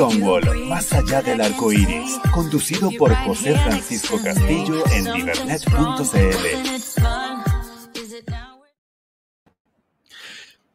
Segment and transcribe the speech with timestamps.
[0.00, 6.46] Stonewall, más allá del arco iris, conducido por José Francisco Castillo en divernet.cl.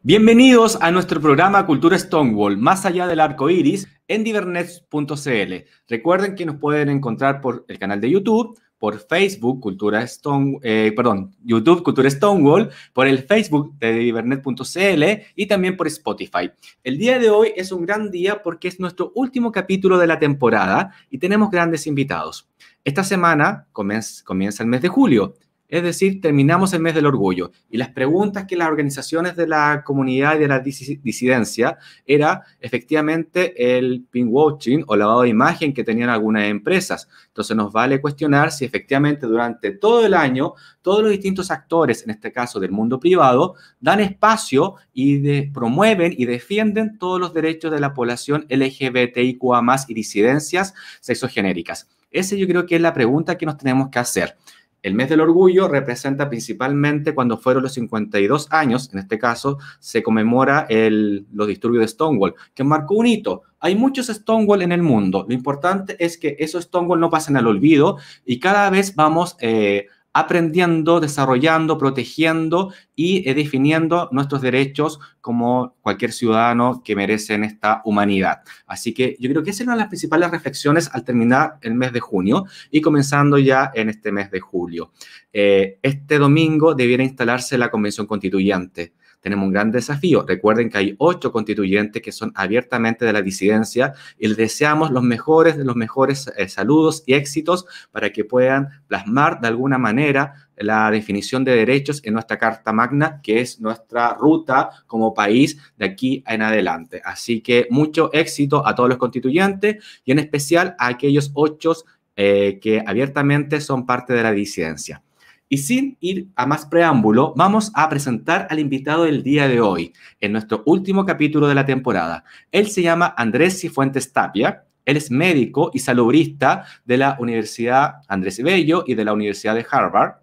[0.04, 5.54] Bienvenidos a nuestro programa Cultura Stonewall, más allá del arco iris, en divernet.cl.
[5.88, 10.94] Recuerden que nos pueden encontrar por el canal de YouTube por Facebook, Cultura Stone, eh,
[10.96, 15.04] perdón, YouTube, Cultura Stonewall, por el Facebook de Divernet.cl
[15.36, 16.52] y también por Spotify.
[16.84, 20.20] El día de hoy es un gran día porque es nuestro último capítulo de la
[20.20, 22.48] temporada y tenemos grandes invitados.
[22.84, 25.36] Esta semana comienza el mes de julio
[25.68, 27.52] es decir, terminamos el mes del orgullo.
[27.70, 33.78] Y las preguntas que las organizaciones de la comunidad y de la disidencia era efectivamente
[33.78, 37.08] el pinkwashing o lavado de imagen que tenían algunas empresas.
[37.28, 42.12] Entonces nos vale cuestionar si efectivamente durante todo el año todos los distintos actores, en
[42.12, 47.80] este caso del mundo privado, dan espacio y promueven y defienden todos los derechos de
[47.80, 49.56] la población LGBTIQA
[49.88, 51.90] y disidencias sexogenéricas.
[52.12, 54.38] Esa yo creo que es la pregunta que nos tenemos que hacer.
[54.86, 60.04] El mes del orgullo representa principalmente cuando fueron los 52 años, en este caso se
[60.04, 63.42] conmemora el, los disturbios de Stonewall, que marcó un hito.
[63.60, 65.26] Hay muchos Stonewall en el mundo.
[65.28, 69.88] Lo importante es que esos Stonewall no pasen al olvido y cada vez vamos eh,
[70.16, 78.40] aprendiendo, desarrollando, protegiendo y eh, definiendo nuestros derechos como cualquier ciudadano que merece esta humanidad.
[78.66, 82.00] Así que yo creo que esas son las principales reflexiones al terminar el mes de
[82.00, 84.94] junio y comenzando ya en este mes de julio.
[85.34, 88.94] Eh, este domingo debiera instalarse la Convención Constituyente
[89.26, 90.24] tenemos un gran desafío.
[90.24, 95.02] Recuerden que hay ocho constituyentes que son abiertamente de la disidencia y les deseamos los
[95.02, 100.48] mejores de los mejores eh, saludos y éxitos para que puedan plasmar de alguna manera
[100.58, 105.86] la definición de derechos en nuestra Carta Magna, que es nuestra ruta como país de
[105.86, 107.02] aquí en adelante.
[107.04, 111.74] Así que mucho éxito a todos los constituyentes y en especial a aquellos ocho
[112.16, 115.02] eh, que abiertamente son parte de la disidencia.
[115.48, 119.94] Y sin ir a más preámbulo, vamos a presentar al invitado del día de hoy,
[120.20, 122.24] en nuestro último capítulo de la temporada.
[122.52, 124.66] Él se llama Andrés Cifuentes Tapia.
[124.86, 129.66] Él es médico y salubrista de la Universidad Andrés Bello y de la Universidad de
[129.70, 130.16] Harvard.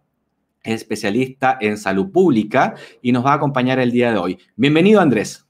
[0.62, 4.38] Es especialista en salud pública y nos va a acompañar el día de hoy.
[4.56, 5.46] Bienvenido, Andrés.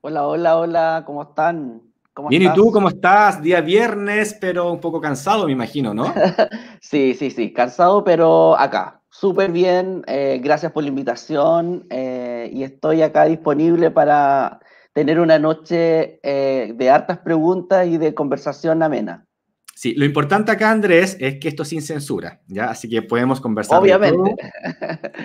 [0.00, 1.87] Hola, hola, hola, ¿cómo están?
[2.28, 3.40] Bien, ¿y tú cómo estás?
[3.42, 6.12] Día viernes, pero un poco cansado, me imagino, ¿no?
[6.80, 9.00] sí, sí, sí, cansado, pero acá.
[9.10, 14.60] Súper bien, eh, gracias por la invitación eh, y estoy acá disponible para
[14.92, 19.27] tener una noche eh, de hartas preguntas y de conversación amena.
[19.78, 22.64] Sí, lo importante acá, Andrés, es que esto es sin censura, ¿ya?
[22.64, 23.80] Así que podemos conversar.
[23.80, 24.34] Obviamente.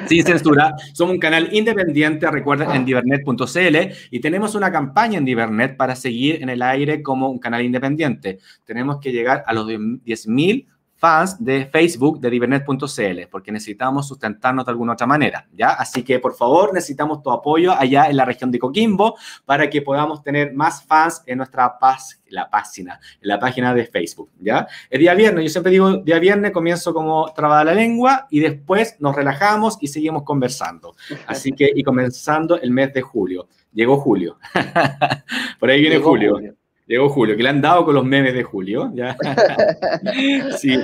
[0.08, 0.76] Sin censura.
[0.94, 3.78] Somos un canal independiente, recuerden, en divernet.cl
[4.12, 8.38] y tenemos una campaña en Divernet para seguir en el aire como un canal independiente.
[8.64, 10.68] Tenemos que llegar a los 10.000
[11.04, 15.72] fans de Facebook de Divernet.cl, porque necesitamos sustentarnos de alguna otra manera, ¿ya?
[15.72, 19.82] Así que, por favor, necesitamos tu apoyo allá en la región de Coquimbo para que
[19.82, 24.66] podamos tener más fans en nuestra paz, la página, en la página de Facebook, ¿ya?
[24.90, 28.96] El día viernes, yo siempre digo, día viernes comienzo como trabada la lengua y después
[29.00, 30.96] nos relajamos y seguimos conversando.
[31.28, 33.50] Así que, y comenzando el mes de julio.
[33.74, 34.38] Llegó julio.
[35.60, 36.40] por ahí viene julio.
[36.86, 38.92] Llegó Julio, que le han dado con los memes de Julio.
[38.94, 39.16] ¿ya?
[40.58, 40.78] sí.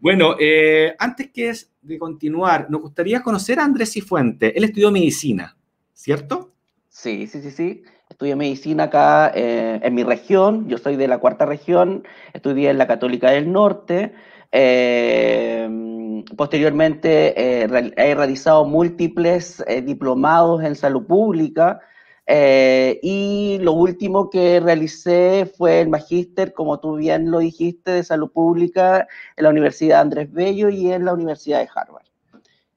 [0.00, 4.56] Bueno, eh, antes que es de continuar, nos gustaría conocer a Andrés Cifuente.
[4.56, 5.56] Él estudió medicina,
[5.94, 6.52] ¿cierto?
[6.88, 7.82] Sí, sí, sí, sí.
[8.08, 10.68] Estudié medicina acá eh, en mi región.
[10.68, 12.04] Yo soy de la cuarta región.
[12.34, 14.12] Estudié en la Católica del Norte.
[14.52, 21.80] Eh, posteriormente he realizado múltiples diplomados en salud pública.
[22.28, 28.02] Eh, y lo último que realicé fue el magíster, como tú bien lo dijiste, de
[28.02, 29.06] salud pública
[29.36, 32.06] en la Universidad Andrés Bello y en la Universidad de Harvard.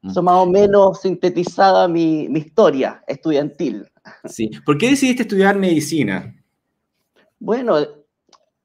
[0.01, 0.09] Mm.
[0.11, 3.87] Eso más o menos sintetizada mi, mi, historia estudiantil.
[4.25, 4.51] Sí.
[4.65, 6.35] ¿Por qué decidiste estudiar medicina?
[7.39, 7.77] Bueno,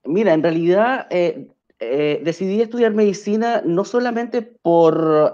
[0.05, 1.49] mira, en realidad eh,
[1.79, 5.33] eh, decidí estudiar medicina no solamente por,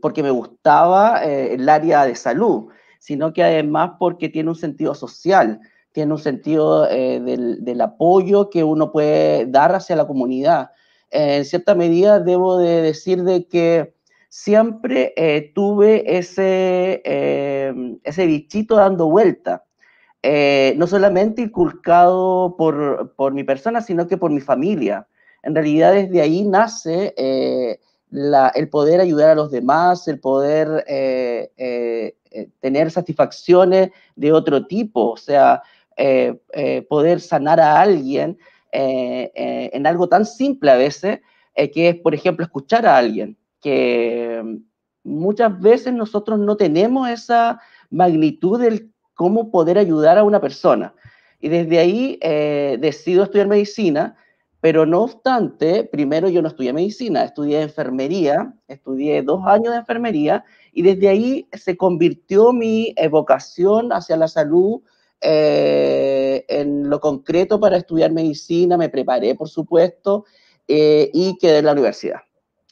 [0.00, 2.68] porque me gustaba el área de salud,
[3.04, 5.60] sino que además porque tiene un sentido social,
[5.92, 10.70] tiene un sentido eh, del, apoyo que uno puede dar hacia la comunidad.
[11.10, 13.94] en cierta medida debo de decir de que
[14.30, 17.74] siempre eh, tuve ese, eh,
[18.04, 19.64] ese bichito dando vuelta.
[20.76, 25.06] no solamente inculcado por, por, mi persona, sino que por mi familia.
[25.42, 30.86] En realidad desde ahí nace el poder ayudar a los demás, el poder
[32.34, 35.12] eh, eh, eh, tener satisfacciones de otro tipo.
[35.12, 35.62] O sea,
[36.88, 38.36] poder sanar a alguien
[38.72, 41.20] en algo tan simple a veces,
[41.54, 44.42] que es, por ejemplo, escuchar a alguien, que
[45.04, 47.60] muchas veces nosotros no tenemos esa
[47.90, 50.94] magnitud del cómo poder ayudar a una persona.
[51.40, 54.16] Y desde ahí eh, decido estudiar medicina,
[54.60, 60.44] pero no obstante, primero yo no estudié medicina, estudié enfermería, estudié dos años de enfermería
[60.74, 64.82] y desde ahí se convirtió mi vocación hacia la salud
[65.26, 70.26] eh, en lo concreto para estudiar medicina, me preparé por supuesto
[70.68, 72.20] eh, y quedé en la universidad.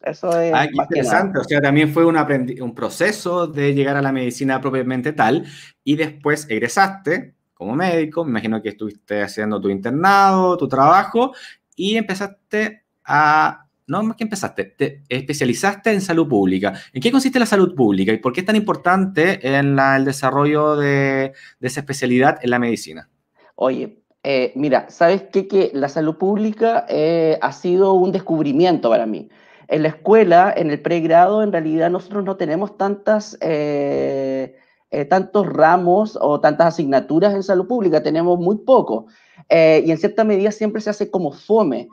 [0.02, 1.38] Eso es ah, interesante.
[1.38, 5.46] O sea, también fue un, un proceso de llegar a la medicina propiamente tal
[5.84, 8.25] y después egresaste como médico.
[8.25, 11.32] Me imagino que estuviste haciendo tu internado, tu trabajo
[11.76, 13.66] y empezaste a.
[13.93, 16.73] No más que empezaste, te especializaste en salud pública.
[16.94, 20.77] ¿En qué consiste la salud pública y por qué es tan importante en el desarrollo
[20.77, 23.11] de, de, esa especialidad en la medicina?
[23.55, 25.47] Oye, eh, mira, ¿sabes qué?
[25.47, 29.29] Que la salud pública eh, ha sido un descubrimiento para mí.
[29.69, 34.56] En la escuela, en el pregrado, en realidad nosotros no tenemos tantas, eh,
[34.91, 39.09] eh, tantos ramos o tantas asignaturas en salud pública, tenemos muy poco.
[39.50, 41.88] Eh, y en cierta medida siempre se hace como fome,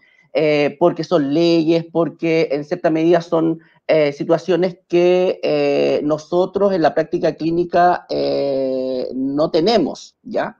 [0.79, 3.59] porque son leyes, porque en cierta medida son
[4.13, 8.05] situaciones que nosotros en la práctica clínica
[9.13, 10.59] no tenemos, ¿ya?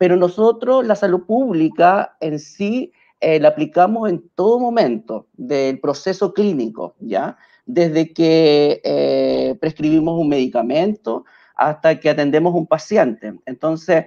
[0.00, 2.90] Pero nosotros, la salud pública en sí,
[3.20, 7.36] eh, la aplicamos en todo momento del proceso clínico, ¿ya?
[7.66, 13.34] Desde que eh, prescribimos un medicamento hasta que atendemos un paciente.
[13.44, 14.06] Entonces,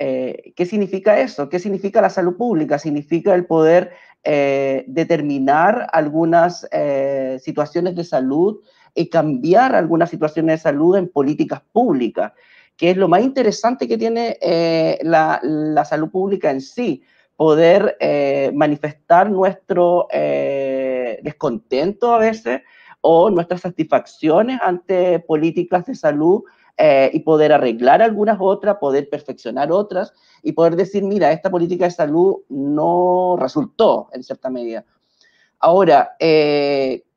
[0.00, 1.48] eh, ¿qué significa eso?
[1.48, 2.78] ¿Qué significa la salud pública?
[2.78, 3.92] Significa el poder
[4.22, 6.68] determinar algunas
[7.42, 8.60] situaciones de salud
[8.94, 12.32] y cambiar algunas situaciones de salud en políticas públicas,
[12.76, 14.36] que es lo más interesante que tiene
[15.02, 17.02] la, la salud pública en sí
[17.40, 22.60] poder eh, manifestar nuestro eh, descontento a veces
[23.00, 26.42] o nuestras satisfacciones ante políticas de salud
[26.80, 30.12] eh, y poder arreglar algunas otras, poder perfeccionar otras
[30.42, 34.84] y poder decir, mira, esta política de salud no resultó en cierta medida.
[35.58, 36.16] Ahora,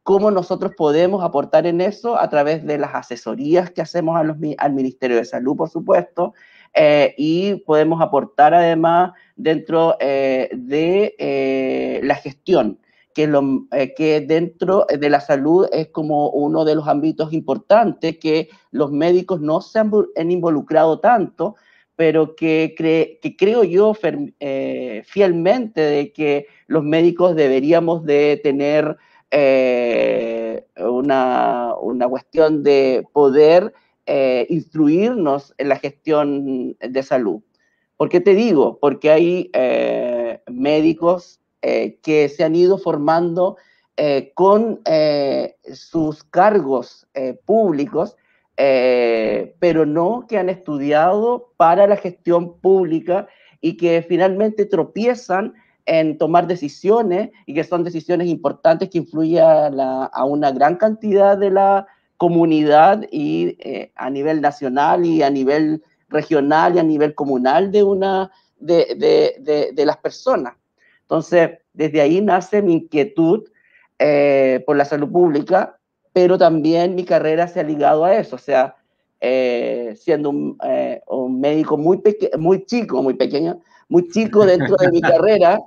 [0.04, 2.20] ¿cómo nosotros podemos aportar en eso?
[2.20, 4.20] A través de las asesorías que hacemos
[4.58, 6.34] al Ministerio de Salud, por supuesto,
[6.74, 12.80] eh, y podemos aportar además dentro eh, de eh, la gestión,
[13.14, 18.50] que, lo, que dentro de la salud es como uno de los ámbitos importantes que
[18.72, 21.56] los médicos no se han, involucrado tanto,
[21.96, 22.74] pero que,
[23.22, 28.98] que creo yo fielmente de que los médicos deberíamos de tener
[30.78, 33.74] una, una cuestión de poder
[34.06, 37.42] eh, instruirnos en la gestión de salud.
[37.96, 38.78] ¿Por qué te digo?
[38.82, 43.58] Porque hay eh, médicos eh, que se han ido formando
[44.34, 44.82] con
[45.72, 47.06] sus cargos
[47.46, 48.18] públicos,
[48.56, 53.28] pero no que han estudiado para la gestión pública
[53.62, 55.54] y que finalmente tropiezan
[55.86, 61.52] en tomar decisiones y que son decisiones importantes que influyen a una gran cantidad de
[61.52, 61.86] la
[62.24, 67.84] comunidad y eh, a nivel nacional y a nivel regional y a nivel comunal de
[67.84, 70.54] una de, las personas.
[71.04, 73.44] Entonces, desde ahí nace mi inquietud
[74.00, 75.80] eh, por la salud pública,
[76.12, 78.76] pero también mi carrera se ha ligado a eso, o sea,
[79.22, 80.58] eh, siendo un,
[81.40, 82.02] médico muy,
[82.38, 85.60] muy chico, muy pequeño, muy chico dentro de mi carrera,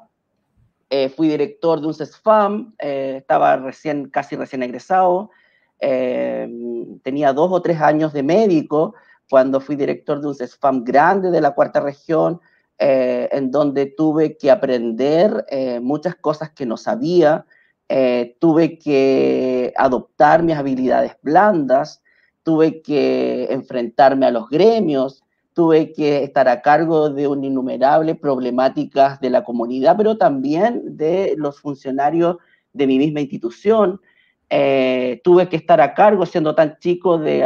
[1.17, 5.31] fui director de un CESFAM, estaba recién, casi recién egresado,
[5.79, 8.95] Em, tenía dos o tres años de médico
[9.29, 12.41] cuando fui director de un CESFAM grande de la cuarta región,
[12.79, 17.47] eh, en donde tuve que aprender eh, muchas cosas que no sabía,
[17.89, 22.03] eh, tuve que adoptar mis habilidades blandas,
[22.43, 29.21] tuve que enfrentarme a los gremios, tuve que estar a cargo de un innumerable problemáticas
[29.21, 32.37] de la comunidad, pero también de los funcionarios
[32.73, 34.01] de mi misma institución.
[34.49, 37.43] Tuve que estar a cargo, siendo tan chico, de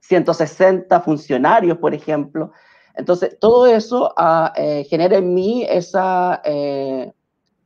[0.00, 2.52] 160 ah, eh, funcionarios, por ejemplo.
[2.94, 6.42] Entonces, todo eso ah, eh, genera en mí esa,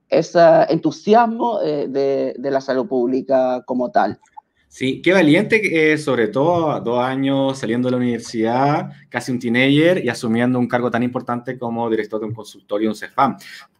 [0.08, 4.20] ese entusiasmo de, de, la salud pública como tal.
[4.68, 10.08] Sí, qué valiente, sobre todo dos años saliendo de la universidad, casi un teenager y
[10.08, 13.36] asumiendo un cargo tan importante como director de un consultorio, un CEFAM,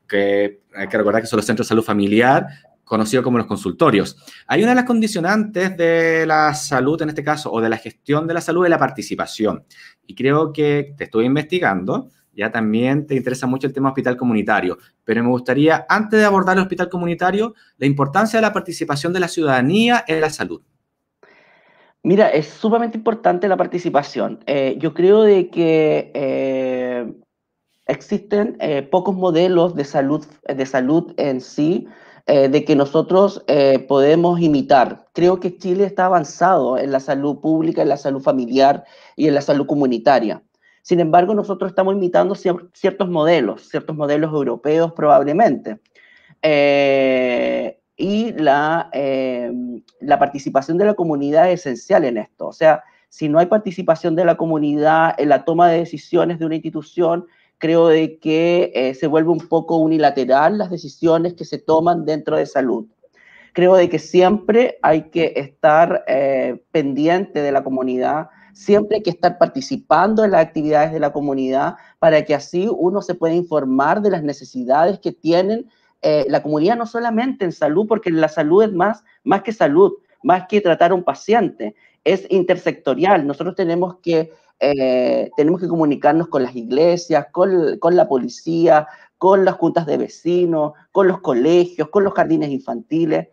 [0.09, 2.47] que hay que recordar que son los centros de salud familiar,
[2.87, 4.17] conocido como los consultorios.
[4.47, 8.29] Hay una de las condicionantes de la salud, en este caso, o de la gestión
[8.29, 9.65] de la salud, de la participación.
[10.07, 14.79] Y creo que te estoy investigando, ya también te interesa mucho el tema hospital comunitario,
[15.05, 19.21] pero me gustaría, antes de abordar el hospital comunitario, la importancia de la participación de
[19.21, 20.63] la ciudadanía en la salud.
[22.05, 24.45] Mira, es sumamente importante la participación.
[24.47, 27.13] Eh, yo creo de que eh,
[27.89, 31.89] existen eh, pocos modelos de salud, de salud en sí
[32.29, 35.07] eh, de que nosotros eh, podemos imitar.
[35.13, 38.83] Creo que Chile está avanzado en la salud pública, en la salud familiar
[39.15, 40.43] y en la salud comunitaria.
[40.83, 45.79] Sin embargo, nosotros estamos imitando ciertos modelos, ciertos modelos europeos probablemente.
[46.43, 48.91] Eh, y la,
[50.01, 52.49] la participación de la comunidad es esencial en esto.
[52.49, 56.47] O sea, si no hay participación de la comunidad en la toma de decisiones de
[56.47, 57.27] una institución,
[57.59, 62.37] creo de que eh, se vuelve un poco unilateral las decisiones que se toman dentro
[62.37, 62.87] de salud.
[63.53, 69.11] Creo de que siempre hay que estar eh, pendiente de la comunidad, siempre hay que
[69.11, 74.03] estar participando en las actividades de la comunidad para que así uno se pueda informar
[74.03, 75.71] de las necesidades que tienen
[76.03, 79.95] eh, la comunidad, no solamente en salud, porque la salud es más, más que salud,
[80.23, 83.27] más que tratar a un paciente, es intersectorial.
[83.27, 89.55] Nosotros tenemos que eh, tenemos que comunicarnos con las iglesias, con, la policía, con las
[89.55, 93.29] juntas de vecinos, con los colegios, con los jardines infantiles.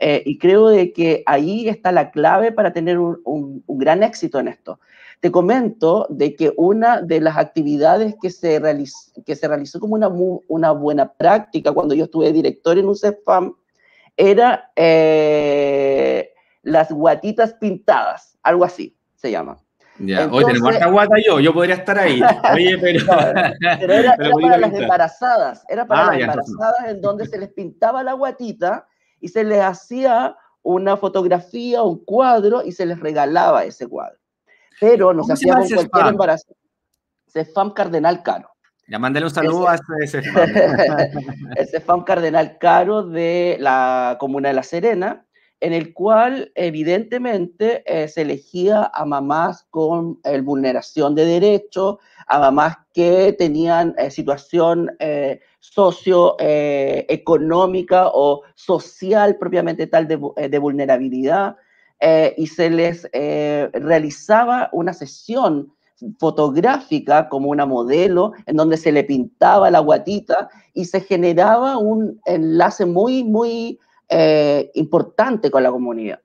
[0.00, 4.48] Eh, y creo de que ahí está la clave para tener un, gran éxito en
[4.48, 4.78] esto.
[5.20, 9.96] Te comento de que una de las actividades que se, realizó, que se realizó como
[9.96, 13.54] una, una buena práctica cuando yo estuve director en un CEFAM
[14.16, 16.32] era eh,
[16.62, 19.58] las guatitas pintadas, algo así se llama.
[20.00, 22.20] Ya, hoy tenemos harta guata yo, yo podría estar ahí.
[22.54, 23.04] Oye, pero.
[23.80, 28.02] pero era, para las embarazadas, era para ah, las embarazadas en donde se les pintaba
[28.02, 28.86] la guatita
[29.20, 34.18] y se les hacía una fotografía, un cuadro y se les regalaba ese cuadro.
[34.80, 36.54] Pero no se hacía con cualquier embarazo.
[37.26, 38.50] Cefam Cardenal Caro.
[38.86, 40.48] Ya mándale un saludo a ese Cefam.
[41.56, 45.26] el Cefam Cardenal Caro de la comuna de La Serena
[45.60, 51.96] en el cual evidentemente eh, se elegía a mamás con eh, vulneración de derechos,
[52.26, 54.90] a mamás que tenían eh, situación
[55.60, 61.56] socioeconómica o social propiamente tal de, de vulnerabilidad,
[62.36, 65.72] y se les realizaba una sesión
[66.20, 72.20] fotográfica como una modelo en donde se le pintaba la guatita y se generaba un
[72.24, 76.20] enlace muy, muy eh, importante con la comunidad.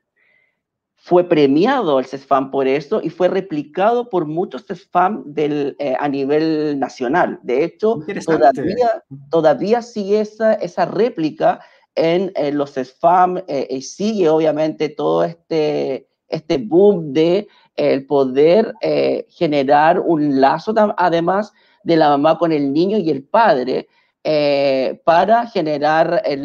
[0.95, 6.07] Fue premiado el CESFAM por eso y fue replicado por muchos CESFAM del, eh, a
[6.07, 7.39] nivel nacional.
[7.43, 11.59] De hecho, todavía, todavía sigue esa, esa réplica
[11.95, 19.99] en, los CESFAM y sigue obviamente todo este, este boom de el poder eh, generar
[19.99, 23.87] un lazo además de la mamá con el niño y el padre,
[24.23, 26.37] eh, para generar eh,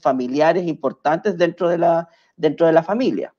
[0.00, 3.34] familiares importantes dentro de la, dentro de la familia.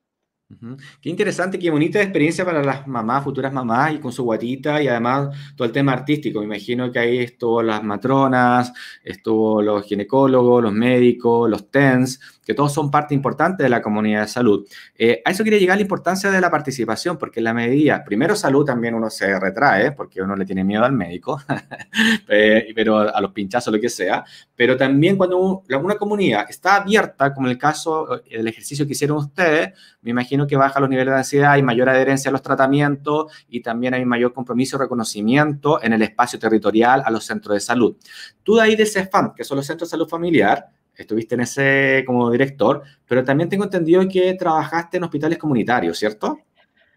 [1.00, 4.88] Qué interesante, qué bonita experiencia para las mamás, futuras mamás y con su guatita y
[4.88, 6.40] además todo el tema artístico.
[6.40, 8.72] Me imagino que ahí estuvo las matronas,
[9.02, 14.22] estuvo los ginecólogos, los médicos, los TENS, que todos son parte importante de la comunidad
[14.22, 14.66] de salud.
[14.96, 18.34] Eh, a eso quería llegar la importancia de la participación, porque en la medida, primero
[18.34, 21.40] salud también uno se retrae, porque uno le tiene miedo al médico,
[22.28, 27.32] eh, pero a los pinchazos, lo que sea, pero también cuando una comunidad está abierta,
[27.32, 29.72] como el caso del ejercicio que hicieron ustedes,
[30.02, 33.60] me imagino que baja los niveles de ansiedad, hay mayor adherencia a los tratamientos y
[33.60, 37.96] también hay mayor compromiso y reconocimiento en el espacio territorial a los centros de salud.
[38.42, 42.04] Tú de ahí de CEFAM, que son los centros de salud familiar, estuviste en ese
[42.06, 46.40] como director, pero también tengo entendido que trabajaste en hospitales comunitarios, ¿cierto?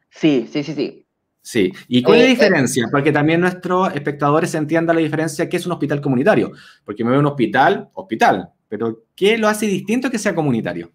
[0.10, 1.06] Sí, sí, sí, sí.
[1.42, 2.88] Sí, ¿y cuál es la eh, eh, diferencia?
[2.92, 6.52] Porque también nuestros espectadores entiendan la diferencia qué es un hospital comunitario,
[6.84, 10.92] porque me veo un hospital, hospital, pero ¿qué lo hace distinto que sea comunitario?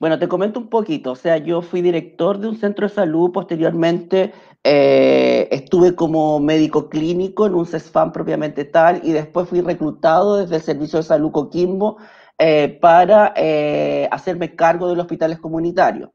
[0.00, 1.12] Bueno, te comento un poquito.
[1.12, 4.32] O sea, yo fui director de un centro de salud, posteriormente
[4.64, 10.56] eh, estuve como médico clínico en un CESFAM propiamente tal, y después fui reclutado desde
[10.56, 11.98] el Servicio de Salud Coquimbo
[12.38, 16.10] eh, para eh, hacerme cargo de los hospitales comunitarios.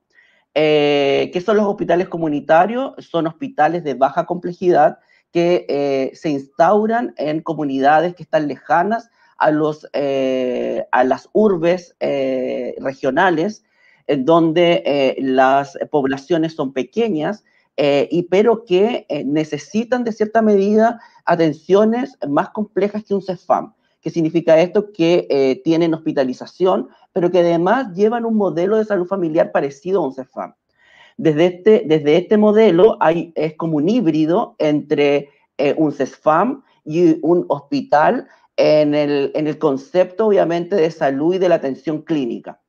[0.53, 2.93] ¿Qué son los hospitales comunitarios?
[2.97, 4.99] Son hospitales de baja complejidad
[5.31, 13.63] que se instauran en comunidades que están lejanas a, los, a las urbes regionales
[14.17, 17.43] donde eh, las poblaciones son pequeñas,
[17.77, 23.73] eh, y, pero que eh, necesitan de cierta medida atenciones más complejas que un CEFAM.
[24.01, 24.91] ¿Qué significa esto?
[24.91, 30.07] Que eh, tienen hospitalización, pero que además llevan un modelo de salud familiar parecido a
[30.07, 30.53] un CEFAM.
[31.17, 37.19] Desde este, desde este modelo hay, es como un híbrido entre eh, un CESFAM y
[37.21, 42.61] un hospital en el, en el, concepto, obviamente, de salud y de la atención clínica.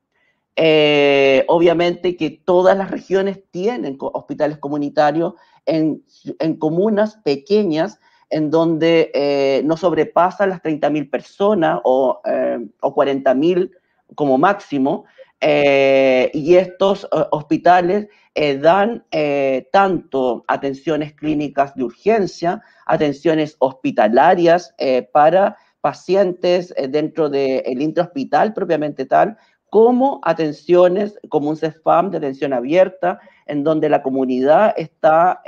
[0.57, 6.05] Eh, obviamente que todas las regiones tienen hospitales comunitarios en,
[6.39, 7.99] en comunas pequeñas
[8.31, 13.71] en donde eh, no sobrepasan las 30.000 personas o, eh, o 40.000
[14.15, 15.05] como máximo,
[15.43, 18.09] eh, y estos hospitales
[18.61, 19.05] dan
[19.71, 24.75] tanto atenciones clínicas de urgencia, atenciones hospitalarias
[25.13, 29.39] para pacientes dentro del intrahospital propiamente tal,
[29.71, 35.43] como atenciones, como un CEFAM de atención abierta, en donde la comunidad está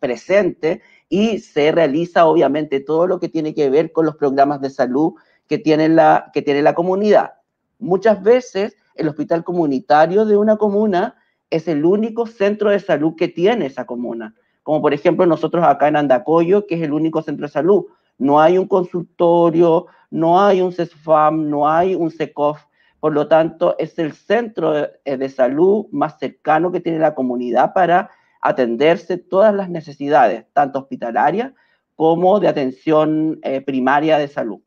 [0.00, 4.70] presente y se realiza obviamente todo lo que tiene que ver con los programas de
[4.70, 5.12] salud
[5.46, 7.34] que tiene la, que tiene la comunidad.
[7.78, 11.16] Muchas veces el hospital comunitario de una comuna
[11.50, 14.34] es el único centro de salud que tiene esa comuna.
[14.62, 17.84] Como por ejemplo nosotros acá en Andacoyo, que es el único centro de salud.
[18.16, 22.58] No hay un consultorio, no hay un CESFAM, no hay un SECOF.
[23.02, 27.72] Por lo tanto, es el centro de, eh, salud más cercano que tiene la comunidad
[27.72, 31.50] para atenderse todas las necesidades, tanto hospitalarias
[31.96, 34.60] como de atención eh, primaria de salud.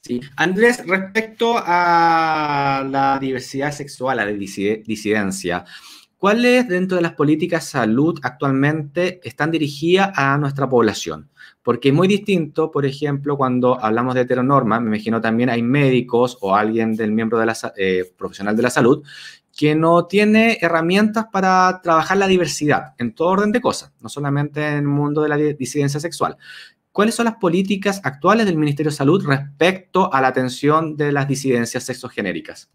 [0.00, 0.20] Sí.
[0.34, 5.64] Andrés, respecto a la diversidad sexual, a la disidencia,
[6.18, 11.30] ¿cuáles dentro de las políticas de salud actualmente están dirigidas a nuestra población?
[11.62, 16.36] Porque es muy distinto, por ejemplo, cuando hablamos de heteronorma, me imagino también hay médicos
[16.40, 19.02] o alguien del miembro de la, eh, profesional de la salud
[19.56, 24.64] que no tiene herramientas para trabajar la diversidad en todo orden de cosas, no solamente
[24.64, 26.36] en el mundo de la disidencia sexual.
[26.92, 31.26] ¿Cuáles son las políticas actuales del Ministerio de Salud respecto a la atención de las
[31.26, 32.70] disidencias sexogenéricas?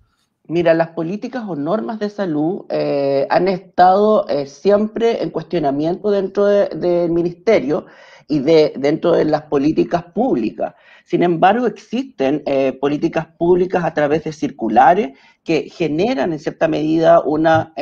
[0.49, 6.45] Mira, las políticas o normas de salud eh, han estado eh, siempre en cuestionamiento dentro
[6.45, 7.85] del ministerio
[8.27, 10.75] y de, dentro de las políticas públicas.
[11.05, 17.21] Sin embargo, existen eh, políticas públicas a través de circulares que generan en cierta medida
[17.21, 17.73] una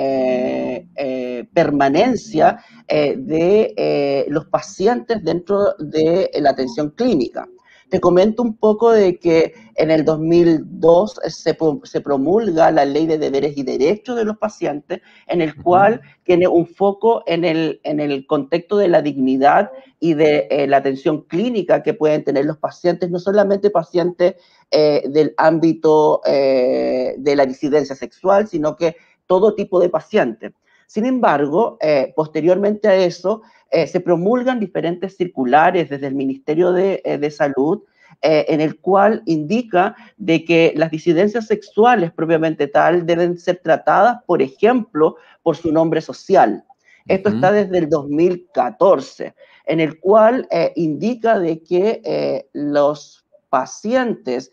[1.54, 7.47] permanencia de los pacientes dentro de la atención clínica.
[7.91, 13.17] Te comento un poco de que en el 2002 se, se, promulga la ley de
[13.17, 17.99] deberes y derechos de los pacientes, en el cual tiene un foco en el, en
[17.99, 22.58] el contexto de la dignidad y de eh, la atención clínica que pueden tener los
[22.58, 24.36] pacientes, no solamente pacientes
[24.71, 28.95] del ámbito de la disidencia sexual, sino que
[29.27, 30.54] todo tipo de pacientes.
[30.91, 37.01] Sin embargo, eh, posteriormente a eso, eh, se promulgan diferentes circulares desde el Ministerio de,
[37.06, 37.84] eh, Salud,
[38.23, 44.41] en el cual indica de que las disidencias sexuales propiamente tal deben ser tratadas, por
[44.41, 46.63] ejemplo, por su nombre social.
[47.08, 49.34] Esto está desde el 2014,
[49.65, 54.51] en el cual indica de que los pacientes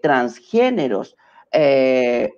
[0.00, 1.16] transgéneros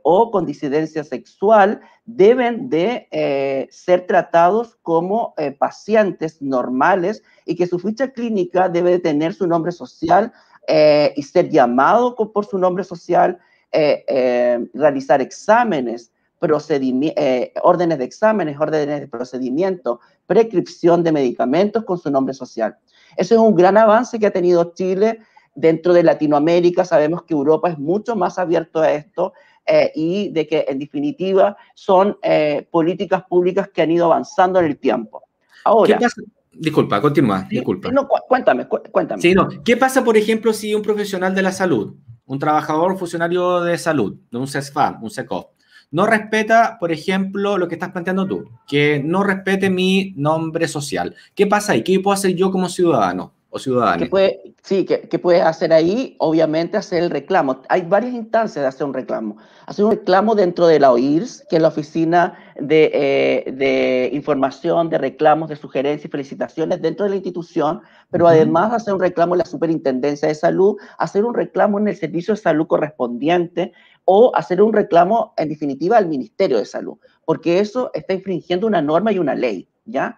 [0.02, 7.66] o con disidencia sexual deben de eh, ser tratados como eh, pacientes normales y que
[7.66, 10.32] su ficha clínica debe tener su nombre social
[10.68, 13.38] eh, y ser llamado por su nombre social,
[14.72, 19.98] realizar exámenes, órdenes de exámenes, órdenes de procedimiento,
[20.28, 22.76] prescripción de medicamentos con su nombre social.
[23.16, 25.18] Eso es un gran avance que ha tenido Chile
[25.54, 26.84] dentro de Latinoamérica.
[26.84, 29.32] Sabemos que Europa es mucho más abierto a esto
[29.66, 34.66] eh, y de que en definitiva son eh, políticas públicas que han ido avanzando en
[34.66, 35.22] el tiempo.
[35.64, 35.98] Ahora,
[36.56, 37.90] Disculpa, continúa, disculpa.
[37.90, 39.20] No, cuéntame, cuéntame.
[39.20, 39.48] Sí, no.
[39.64, 44.16] ¿Qué pasa, por ejemplo, si un profesional de la salud, un trabajador funcionario de salud,
[44.30, 45.46] de un CESFAM, un SECOF,
[45.90, 51.14] no respeta, por ejemplo, lo que estás planteando tú, que no respete mi nombre social?
[51.34, 51.82] ¿Qué pasa ahí?
[51.82, 53.32] ¿Qué puedo hacer yo como ciudadano?
[53.54, 54.08] O ciudadanos.
[54.08, 56.16] Puede, sí, ¿qué, ¿qué, puedes hacer ahí?
[56.18, 57.62] Obviamente hacer el reclamo.
[57.68, 59.36] Hay varias instancias de hacer un reclamo.
[59.66, 64.90] Hacer un reclamo dentro de la OIRS, que es la Oficina de, eh, de Información,
[64.90, 69.34] de Reclamos, de Sugerencias y Felicitaciones dentro de la institución, pero además hacer un reclamo
[69.34, 73.72] en la Superintendencia de Salud, hacer un reclamo en el Servicio de Salud correspondiente
[74.04, 78.82] o hacer un reclamo, en definitiva, al Ministerio de Salud, porque eso está infringiendo una
[78.82, 80.16] norma y una ley, ¿ya?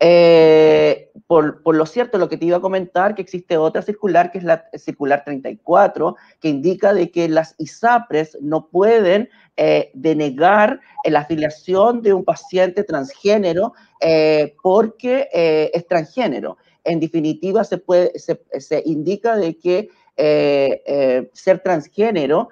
[0.00, 4.38] Eh, por, lo cierto, lo que te iba a comentar, que existe otra circular, que
[4.38, 11.20] es la circular 34, que indica de que las ISAPRES no pueden eh, denegar la
[11.20, 16.56] afiliación de un paciente transgénero eh, porque es transgénero.
[16.84, 17.82] En definitiva, se,
[18.60, 19.90] se indica de que
[21.34, 22.48] ser transgénero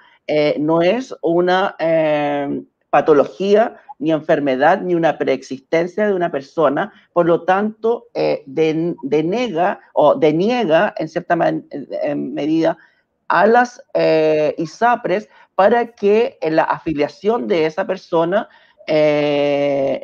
[0.58, 1.76] no es una
[2.96, 10.14] patología ni enfermedad, ni una preexistencia de una persona, por lo tanto, eh, denega o
[10.14, 12.78] deniega en cierta medida
[13.28, 18.48] a las eh, ISAPRES para que la afiliación de esa persona
[18.86, 20.00] eh,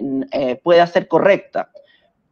[0.63, 1.71] pueda ser correcta.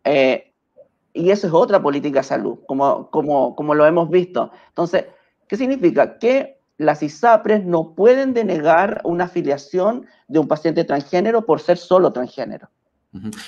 [0.05, 4.51] y eso es otra política de salud, como, como, como lo hemos visto.
[4.68, 5.07] Entonces,
[5.49, 6.18] ¿qué significa?
[6.18, 12.11] Que las ISAPRES no pueden denegar una afiliación de un paciente transgénero por ser solo
[12.11, 12.71] transgénero.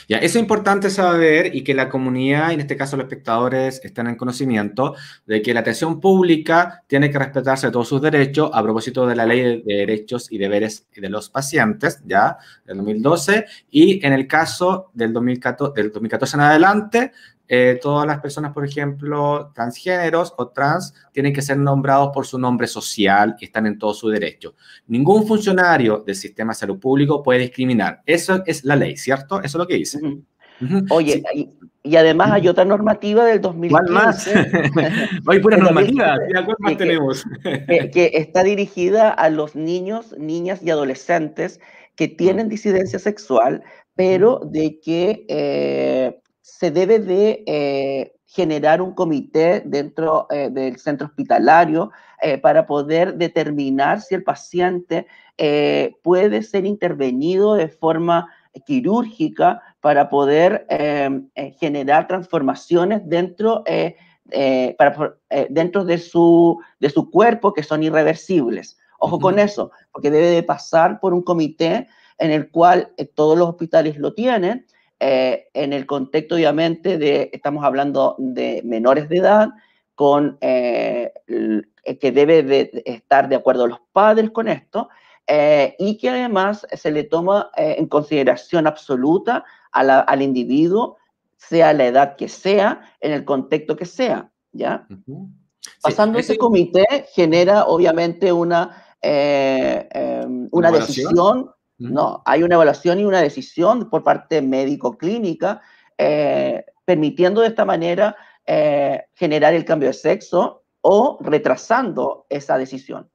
[0.09, 4.09] Ya, eso es importante saber y que la comunidad, en este caso los espectadores, estén
[4.09, 9.07] en conocimiento de que la atención pública tiene que respetarse todos sus derechos a propósito
[9.07, 14.13] de la ley de derechos y deberes de los pacientes, ya, del 2012, y en
[14.13, 17.13] el caso del 2014, del 2014 en adelante,
[17.55, 22.39] eh, todas las personas, por ejemplo, transgéneros o trans, tienen que ser nombrados por su
[22.39, 24.55] nombre social y están en todo su derecho.
[24.87, 28.01] Ningún funcionario del sistema de salud público puede discriminar.
[28.07, 29.37] Eso es la ley, ¿cierto?
[29.41, 30.01] Eso es lo que dice.
[30.89, 31.23] Oye,
[31.83, 33.71] y, además hay otra normativa del 2015.
[33.71, 34.27] ¿Cuál más?
[35.29, 37.23] hay pura normativa, ¿cuál más tenemos?
[37.43, 41.61] que, está dirigida a los niños, niñas y adolescentes
[41.97, 43.63] que tienen disidencia sexual,
[43.95, 51.07] pero de que eh, se debe de eh, generar un comité dentro eh, del centro
[51.07, 55.07] hospitalario eh, para poder determinar si el paciente
[56.05, 58.29] puede ser intervenido de forma
[58.65, 60.67] quirúrgica para poder
[61.59, 63.65] generar transformaciones dentro,
[64.79, 65.17] para,
[65.51, 68.79] dentro de, su, de su cuerpo que son irreversibles.
[69.01, 73.49] Ojo con eso, porque debe de pasar por un comité en el cual todos los
[73.49, 74.65] hospitales lo tienen
[75.05, 79.49] eh, en el contexto, obviamente, de, estamos hablando de menores de edad,
[79.97, 81.13] con, eh,
[82.01, 84.91] que debe de estar de acuerdo los padres con esto,
[85.27, 90.99] eh, y que además se le toma en consideración absoluta al individuo,
[91.37, 94.87] sea la edad que sea, en el contexto que sea, ¿ya?
[95.83, 98.85] Pasando ese comité genera obviamente una,
[100.53, 101.51] una decisión
[101.91, 105.61] no, hay una evaluación y una decisión por parte médico-clínica
[105.99, 108.17] eh, permitiendo de esta manera
[108.47, 113.12] eh, generar el cambio de sexo o retrasando esa decisión.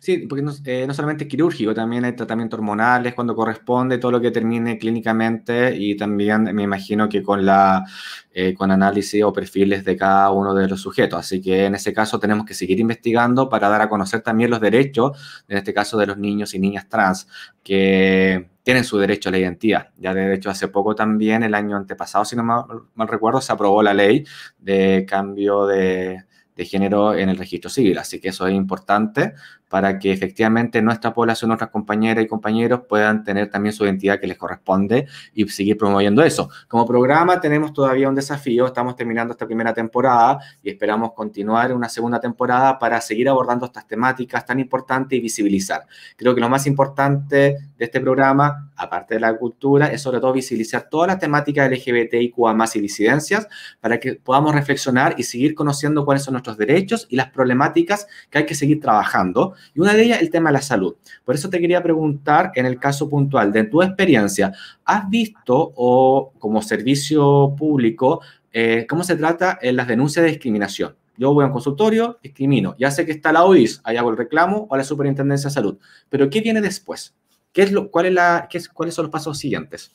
[0.00, 4.20] Sí, porque no, eh, no, solamente quirúrgico, también hay tratamientos hormonales cuando corresponde, todo lo
[4.20, 7.84] que termine clínicamente y también me imagino que con la
[8.32, 11.18] eh, con análisis o perfiles de cada uno de los sujetos.
[11.20, 14.60] Así que en ese caso tenemos que seguir investigando para dar a conocer también los
[14.60, 17.28] derechos, en este caso de los niños y niñas trans,
[17.62, 19.90] que tienen su derecho a la identidad.
[19.98, 23.82] Ya de hecho hace poco también, el año antepasado, si no mal recuerdo, se aprobó
[23.82, 24.24] la ley
[24.58, 26.24] de cambio de
[26.56, 27.98] de género en el registro civil.
[27.98, 29.34] Así que eso es importante
[29.74, 34.28] para que efectivamente nuestra población, nuestras compañeras y compañeros puedan tener también su identidad que
[34.28, 36.48] les corresponde y seguir promoviendo eso.
[36.68, 41.88] Como programa tenemos todavía un desafío, estamos terminando esta primera temporada y esperamos continuar una
[41.88, 45.82] segunda temporada para seguir abordando estas temáticas tan importantes y visibilizar.
[46.16, 47.36] Creo que lo más importante
[47.76, 52.56] de este programa, aparte de la cultura, es sobre todo visibilizar todas las temáticas LGBTIQA
[52.76, 53.48] y disidencias
[53.80, 58.38] para que podamos reflexionar y seguir conociendo cuáles son nuestros derechos y las problemáticas que
[58.38, 60.96] hay que seguir trabajando y una de ellas el tema de la salud.
[61.24, 64.52] Por eso te quería preguntar, en el caso puntual, de tu experiencia,
[64.84, 68.20] ¿has visto o como servicio público
[68.52, 70.96] eh, cómo se trata en las denuncias de discriminación?
[71.16, 72.74] Yo voy a un consultorio, discrimino.
[72.78, 75.78] Ya sé que está la OIS, ahí hago el reclamo o la Superintendencia de Salud.
[76.08, 77.14] Pero ¿qué viene después?
[77.52, 79.92] ¿Qué es lo, cuál es la, qué es, ¿Cuáles son los pasos siguientes?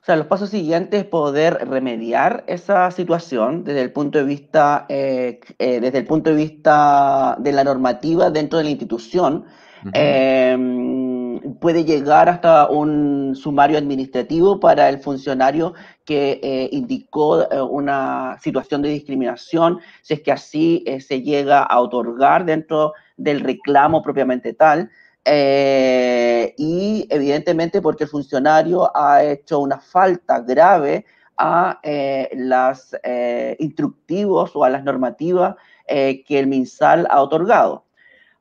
[0.00, 4.86] O sea, los pasos siguientes es poder remediar esa situación desde el punto de vista,
[4.88, 9.44] eh, eh, desde el punto de vista de la normativa dentro de la institución.
[9.92, 18.82] Em, puede llegar hasta un sumario administrativo para el funcionario que eh, indicó una situación
[18.82, 24.90] de discriminación, si es que así se llega a otorgar dentro del reclamo propiamente tal.
[25.24, 31.04] Eh, y evidentemente porque el funcionario ha hecho una falta grave
[31.36, 35.56] a eh, los eh, instructivos o a las normativas
[35.86, 37.84] que el MinSal ha otorgado.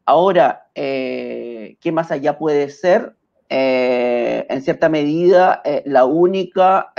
[0.05, 3.15] Ahora, ¿qué más allá puede ser?
[3.49, 6.93] en cierta medida, la única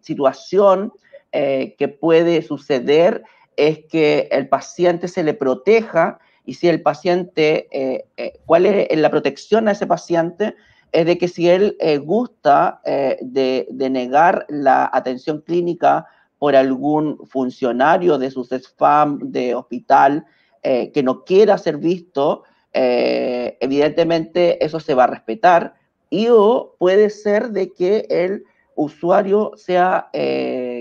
[0.00, 0.92] situación
[1.32, 3.24] que puede suceder
[3.56, 8.98] es que el paciente se le proteja y si el paciente, eh, eh, cuál es
[8.98, 10.56] la protección a ese paciente,
[10.90, 16.06] es de que si él eh, gusta de, negar la atención clínica
[16.38, 20.26] por algún funcionario de su SESFAM, de hospital,
[20.62, 25.74] que no quiera ser visto, evidentemente eso se va a respetar.
[26.10, 30.10] Y o puede ser de que el usuario sea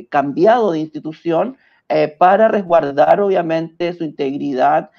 [0.09, 1.57] cambiado de institución
[2.17, 4.91] para resguardar obviamente su integridad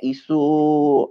[0.00, 1.10] y, su,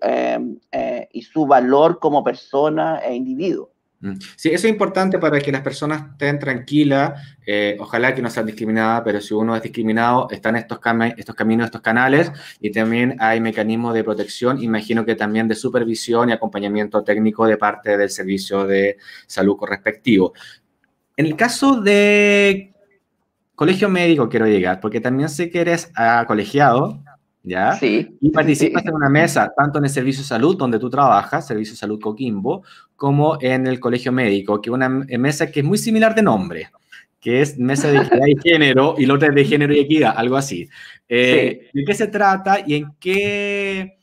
[1.12, 3.72] y su valor como persona e individuo.
[4.02, 4.16] Mm.
[4.36, 7.22] Sí, eso es importante para que las personas estén tranquilas.
[7.46, 10.80] Eh, ojalá que no sean discriminadas, pero si uno es discriminado, están estos,
[11.18, 16.30] estos caminos, estos canales y también hay mecanismos de protección, imagino que también de supervisión
[16.30, 18.98] y acompañamiento técnico de parte del servicio de
[19.28, 20.34] salud correspectivo.
[21.16, 22.74] En el caso de
[23.54, 27.04] colegio médico quiero llegar, porque también sé que eres uh, colegiado,
[27.44, 27.76] ¿ya?
[27.76, 28.18] Sí.
[28.22, 31.74] Y participas en una mesa, tanto en el servicio de salud, donde tú trabajas, servicio
[31.74, 32.64] de salud Coquimbo,
[32.96, 36.70] como en el colegio médico, que es una mesa que es muy similar de nombre,
[37.20, 40.14] que es mesa de equidad y género, y la otra es de género y equidad,
[40.16, 40.70] algo así.
[41.08, 43.98] Eh, ¿De qué se trata y en qué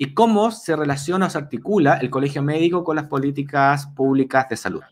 [0.00, 4.56] y cómo se relaciona o se articula el colegio médico con las políticas públicas de
[4.56, 4.82] salud?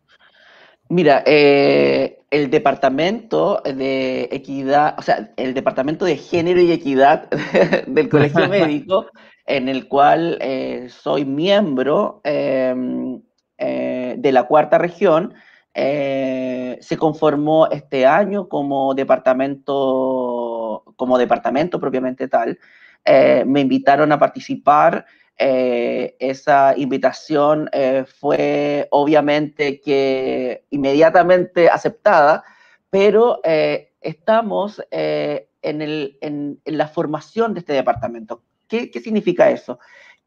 [0.89, 7.29] Mira, eh, el departamento de equidad, o sea, el departamento de género y equidad
[7.87, 9.07] del colegio médico,
[9.47, 13.23] en el cual eh, soy miembro em,
[13.59, 15.35] eh, de la cuarta región,
[15.75, 22.59] se conformó este año como departamento, como departamento propiamente tal.
[23.05, 25.05] me invitaron a participar
[25.39, 32.43] eh, esa invitación eh, fue obviamente que inmediatamente aceptada,
[32.89, 38.43] pero eh, estamos en, la formación de este departamento.
[38.67, 39.79] ¿Qué, significa eso?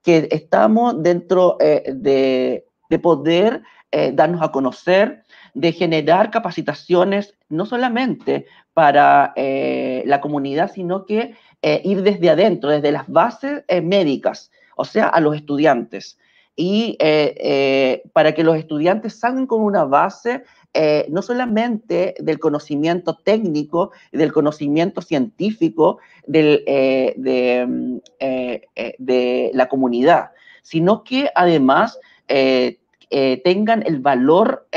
[0.04, 3.64] Que estamos dentro de, de, poder
[4.14, 12.30] darnos a conocer, de generar capacitaciones no solamente para la comunidad, sino que ir desde
[12.30, 16.18] adentro, desde las bases médicas o sea, a los estudiantes.
[16.56, 22.40] Y eh, eh, para que los estudiantes salgan con una base eh, no solamente del
[22.40, 27.98] conocimiento técnico, del conocimiento científico del, de, mm,
[29.00, 32.00] de, la comunidad, sino que además
[33.44, 34.68] tengan el valor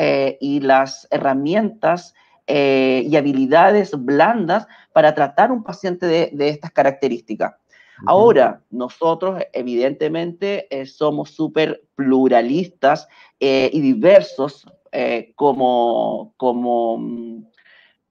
[0.41, 2.15] y las herramientas
[2.49, 7.62] y habilidades blandas para tratar un paciente de estas características.
[8.07, 17.45] Ahora, nosotros evidentemente eh, somos súper pluralistas eh, y diversos eh, como, como, mm,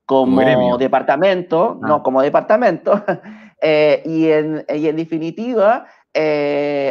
[0.05, 2.03] como, departamento, no, ah.
[2.03, 3.03] como departamento,
[4.05, 5.85] y, en, y, en, definitiva,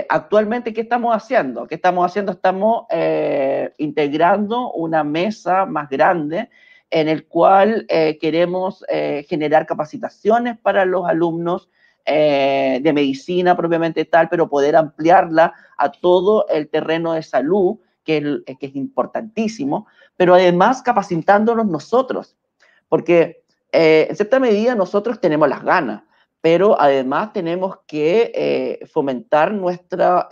[0.08, 1.66] actualmente, ¿qué estamos haciendo?
[1.66, 2.32] ¿Qué estamos haciendo?
[2.32, 2.84] Estamos
[3.78, 6.48] integrando una mesa más grande
[6.90, 7.86] en el cual
[8.20, 8.84] queremos
[9.28, 11.68] generar capacitaciones para los alumnos,
[12.06, 18.16] eh, de medicina propiamente tal, pero poder ampliarla a todo el terreno de salud, que
[18.16, 19.86] es, eh, que es importantísimo,
[20.16, 22.36] pero además capacitándonos nosotros,
[22.88, 26.02] porque eh, en cierta medida nosotros tenemos las ganas,
[26.40, 30.26] pero además tenemos que fomentar nuestra,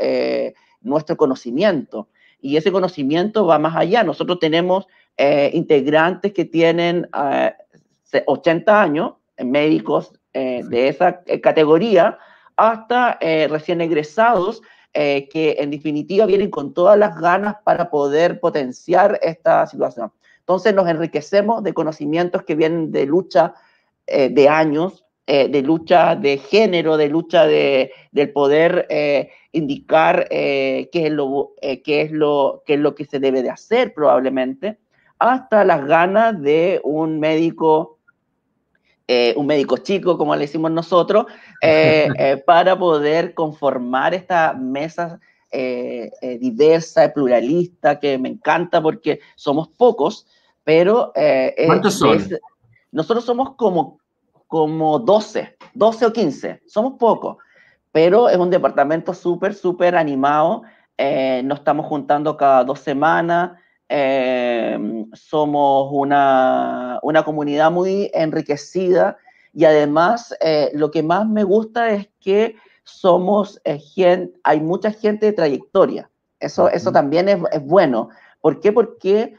[0.80, 2.08] nuestro conocimiento.
[2.40, 4.02] Y ese conocimiento va más allá.
[4.04, 4.86] Nosotros tenemos
[5.52, 7.06] integrantes que tienen
[8.26, 12.16] 80 años, médicos eh, de esa eh, categoría
[12.56, 14.62] hasta eh, recién egresados
[14.94, 20.10] que en definitiva vienen con todas las ganas para poder potenciar esta situación.
[20.40, 23.54] Entonces nos enriquecemos de conocimientos que vienen de lucha
[24.08, 28.88] de años, de lucha de género, de lucha de, del poder
[29.52, 33.94] indicar qué, es lo, qué, es lo, qué es lo que se debe de hacer
[33.94, 34.78] probablemente,
[35.20, 37.97] hasta las ganas de un médico
[39.10, 41.24] eh, un médico chico, como le decimos nosotros,
[41.62, 45.18] eh, eh, para poder conformar esta mesa
[45.50, 50.26] diversa, pluralista, que me encanta porque somos pocos,
[50.62, 51.10] pero...
[51.64, 52.22] ¿Cuántos son?
[52.92, 53.98] nosotros somos como,
[54.46, 57.38] como 12, 12 o 15, somos pocos,
[57.92, 60.64] pero es un departamento súper, súper animado,
[61.44, 63.52] nos estamos juntando cada dos semanas,
[63.88, 69.16] Em, somos una, una, comunidad muy enriquecida
[69.54, 74.90] y además eh, lo que más me gusta es que somos eh, gente, hay mucha
[74.90, 76.10] gente de trayectoria.
[76.38, 78.10] Eso, eso también es, es, bueno.
[78.42, 78.72] ¿Por qué?
[78.72, 79.36] Porque,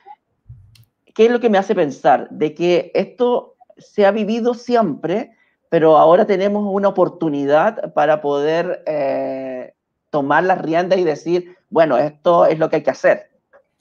[1.13, 2.27] ¿qué es lo que me hace pensar?
[2.31, 5.31] De que esto se ha vivido siempre,
[5.69, 9.73] pero ahora tenemos una oportunidad para poder eh,
[10.09, 13.28] tomar las riendas y decir, bueno, esto es lo que hay que hacer.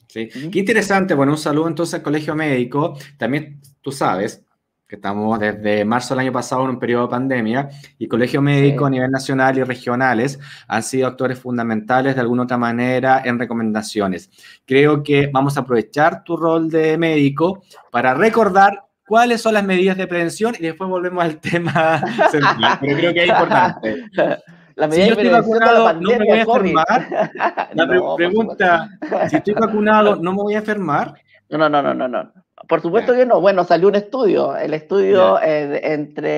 [0.08, 0.28] ¿Sí?
[0.28, 1.14] Qué interesante.
[1.14, 2.98] Bueno, un saludo entonces al Colegio Médico.
[3.16, 4.44] También, tú sabes,
[4.88, 7.68] que estamos desde marzo del año pasado en un periodo de pandemia,
[7.98, 12.56] y Colegio Médico a nivel nacional y regionales han sido actores fundamentales de alguna otra
[12.56, 14.30] manera en recomendaciones.
[14.64, 19.98] Creo que vamos a aprovechar tu rol de médico para recordar cuáles son las medidas
[19.98, 24.04] de prevención y después volvemos al tema central, pero creo que es importante.
[24.78, 27.68] La si yo estoy vacunado, no me voy a enfermar.
[27.74, 28.88] La pregunta,
[29.28, 31.14] si estoy vacunado, ¿no me voy a enfermar?
[31.48, 32.32] No, no, no, no, no.
[32.68, 33.40] Por supuesto que no.
[33.40, 36.30] Bueno, salió un estudio, el estudio eh, entre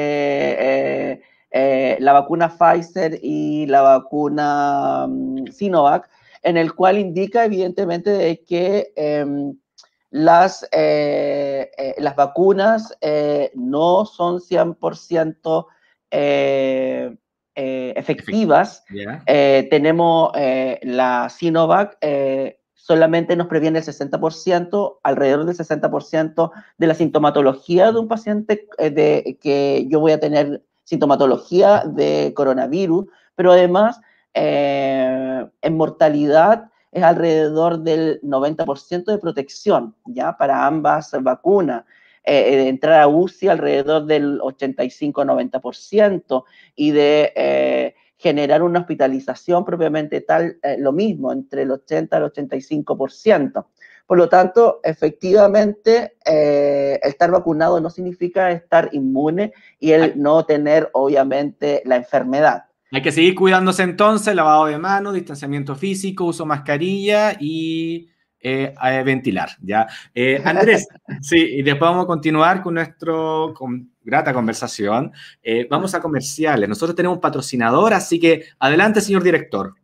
[1.12, 6.08] eh, eh, la vacuna Pfizer y la vacuna mm, Sinovac,
[6.42, 9.54] en el cual indica evidentemente de que em,
[10.08, 12.96] las, las vacunas
[13.54, 15.66] no son 100%
[17.54, 18.84] efectivas.
[19.70, 20.32] tenemos
[20.82, 21.98] la Sinovac
[22.90, 28.90] solamente nos previene el 60%, alrededor del 60% de la sintomatología de un paciente eh,
[28.90, 34.00] de, que yo voy a tener sintomatología de coronavirus, pero además
[34.34, 40.36] eh, en mortalidad es alrededor del 90% de protección, ¿ya?
[40.36, 41.84] Para ambas vacunas.
[42.32, 46.44] Eh, de entrar a UCI alrededor del 85-90%
[46.76, 53.66] y de generar una hospitalización propiamente tal, eh, lo mismo, entre el 80 al 85%.
[54.06, 60.90] Por lo tanto, efectivamente, eh, estar vacunado no significa estar inmune y el no tener,
[60.92, 62.64] obviamente, la enfermedad.
[62.92, 68.74] Hay que seguir cuidándose entonces, lavado de manos, distanciamiento físico, uso mascarilla y eh,
[69.04, 69.86] ventilar, ¿ya?
[70.44, 70.88] Andrés,
[71.20, 73.54] sí, y después vamos a continuar con nuestro,
[74.02, 75.12] grata conversación.
[75.42, 76.68] Eh, vamos a comerciales.
[76.68, 79.74] Nosotros tenemos un patrocinador, así que adelante, señor director.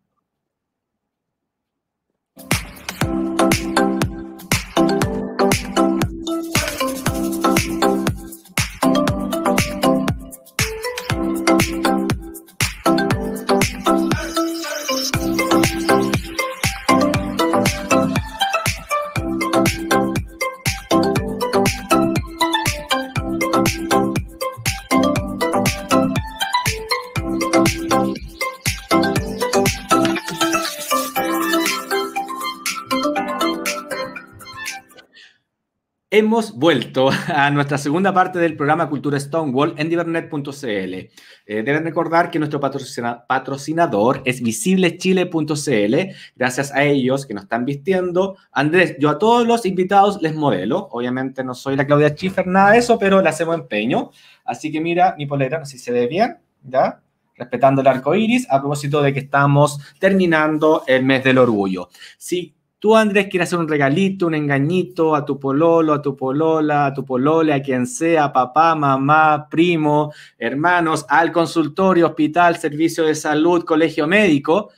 [36.27, 40.67] Hemos vuelto a nuestra segunda parte del programa Cultura Stonewall en divernet.cl.
[40.67, 41.11] Eh,
[41.47, 45.95] deben recordar que nuestro patrocinador es visiblechile.cl.
[46.35, 48.37] Gracias a ellos que nos están vistiendo.
[48.51, 50.89] Andrés, yo a todos los invitados les modelo.
[50.91, 54.11] Obviamente no soy la Claudia Schiffer, nada de eso, pero le hacemos empeño.
[54.45, 57.03] Así que mira mi polera, no sé si se ve bien, ¿ya?
[57.37, 61.89] Respetando el arco iris, a propósito de que estamos terminando el mes del orgullo.
[62.19, 66.87] Si tú, Andrés, quieres hacer un regalito, un engañito a tu pololo, a tu polola,
[66.87, 73.15] a tu polole, a quien sea, papá, mamá, primo, hermanos, al consultorio, hospital, servicio de
[73.15, 74.71] salud, colegio médico,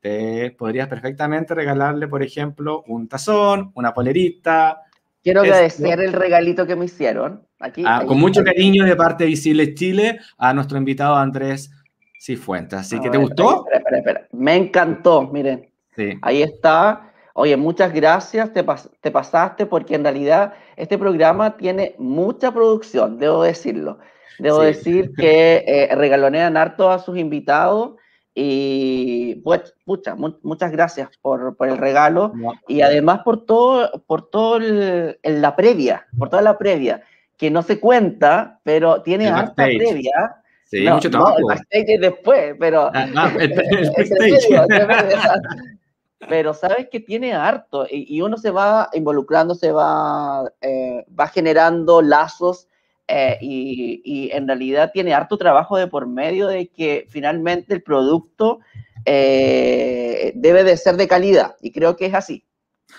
[0.00, 4.82] te podrías perfectamente regalarle, por ejemplo, un tazón, una polerita.
[5.22, 7.46] Quiero agradecer el regalito que me hicieron.
[7.58, 11.70] Aquí, ah, con mucho cariño de parte de Visible Chile a nuestro invitado Andrés
[12.18, 12.78] Cifuentes.
[12.78, 13.66] Así que, ¿te gustó?
[13.70, 15.68] Espera, espera, Me encantó, miren.
[15.94, 16.14] Sí.
[16.22, 17.09] Ahí está
[17.40, 18.62] Oye, muchas gracias, te,
[19.00, 23.98] te, pasaste porque en realidad este programa tiene mucha producción, debo decirlo.
[24.38, 27.92] Debo decir que eh, regalonean harto a sus invitados
[28.34, 32.34] y pues, pucha, muchas gracias por, por el regalo
[32.68, 37.04] y además por todo, por todo la previa, por toda la previa,
[37.38, 40.36] que no se cuenta, pero tiene harta previa.
[40.64, 41.40] Sí, mucho trabajo.
[41.40, 42.90] No, el backstage después, pero...
[42.92, 43.54] Ah, ah el,
[46.28, 52.02] pero sabes que tiene harto y, uno se va involucrando, se va, eh, va generando
[52.02, 52.68] lazos
[53.08, 58.60] eh, y, en realidad tiene harto trabajo de por medio de que finalmente el producto
[59.06, 62.44] eh, debe de ser de calidad y creo que es así.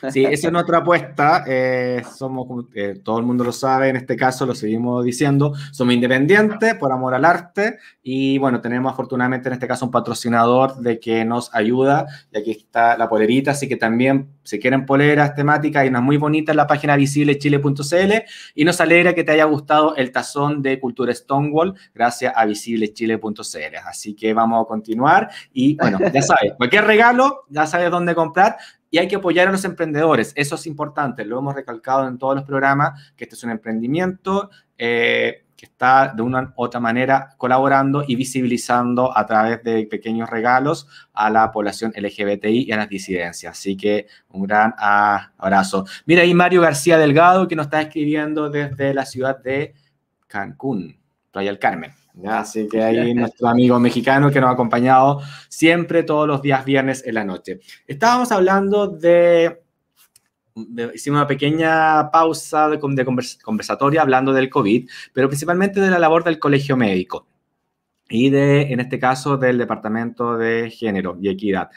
[0.09, 1.43] Sí, esa es nuestra apuesta.
[1.47, 5.93] Eh, somos, eh, todo el mundo lo sabe, en este caso lo seguimos diciendo, somos
[5.93, 10.99] independientes por amor al arte y bueno, tenemos afortunadamente en este caso un patrocinador de
[10.99, 15.83] que nos ayuda y aquí está la polerita, así que también si quieren poleras temáticas,
[15.83, 18.13] hay una muy bonita en la página visiblechile.cl
[18.55, 23.75] y nos alegra que te haya gustado el tazón de Cultura Stonewall gracias a visiblechile.cl.
[23.85, 28.57] Así que vamos a continuar y bueno, ya sabes, cualquier regalo, ya sabes dónde comprar
[28.91, 30.33] y hay que apoyar a los emprendedores.
[30.35, 34.51] Eso es importante, lo hemos recalcado en todos los programas, que este es un emprendimiento
[34.77, 40.29] eh, que está de una u otra manera colaborando y visibilizando a través de pequeños
[40.29, 43.57] regalos a la población LGBTI y a las disidencias.
[43.57, 45.85] Así que un gran abrazo.
[46.05, 49.75] Mira ahí Mario García Delgado que nos está escribiendo desde la ciudad de
[50.27, 50.97] Cancún,
[51.31, 52.00] Playa del Carmen.
[52.27, 57.03] Así que ahí nuestro amigo mexicano que nos ha acompañado siempre todos los días viernes
[57.05, 57.59] en la noche.
[57.87, 59.61] Estábamos hablando de,
[60.93, 63.05] hicimos una pequeña pausa de, de
[63.43, 67.27] conversatoria hablando del COVID, pero principalmente de la labor del colegio médico
[68.09, 71.69] y de, en este caso, del Departamento de Género y Equidad.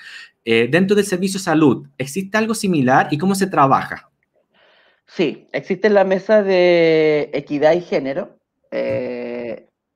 [0.45, 4.11] Eh, dentro del servicio de salud, ¿existe algo similar y cómo se trabaja?
[5.07, 8.37] Sí, existe la mesa de equidad y género,
[8.71, 9.14] eh,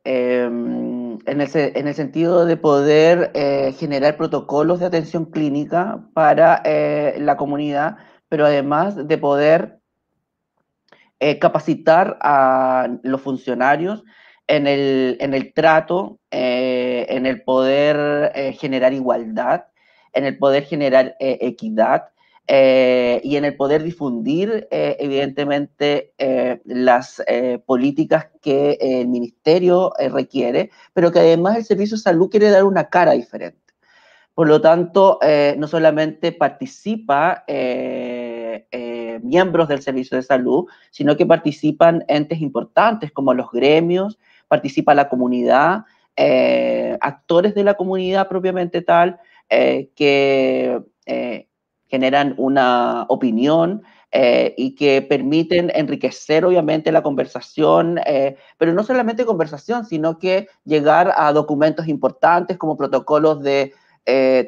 [0.09, 6.63] em, en, el, sentido de poder eh, generar protocolos de atención clínica para
[7.19, 7.99] la comunidad,
[8.29, 9.81] pero además de poder
[11.41, 14.05] capacitar a los funcionarios
[14.49, 19.67] en el, en el trato, eh, en el poder eh, generar igualdad,
[20.15, 21.17] en el poder generar
[22.49, 26.15] eh, y en el poder difundir, evidentemente,
[26.65, 27.23] las
[27.67, 32.89] políticas que el ministerio requiere, pero que además el Servicio de Salud quiere dar una
[32.89, 33.59] cara diferente.
[34.35, 35.19] Por lo tanto,
[35.57, 37.45] no solamente participa
[39.23, 44.19] miembros del Servicio de Salud, sino que participan entes importantes como los gremios,
[44.49, 45.85] participa la comunidad,
[46.17, 51.48] eh, actores de la comunidad propiamente tal, eh, que eh,
[51.89, 58.01] generan una opinión y que permiten enriquecer obviamente la conversación,
[58.57, 63.75] pero no solamente conversación, sino que llegar a documentos importantes como protocolos de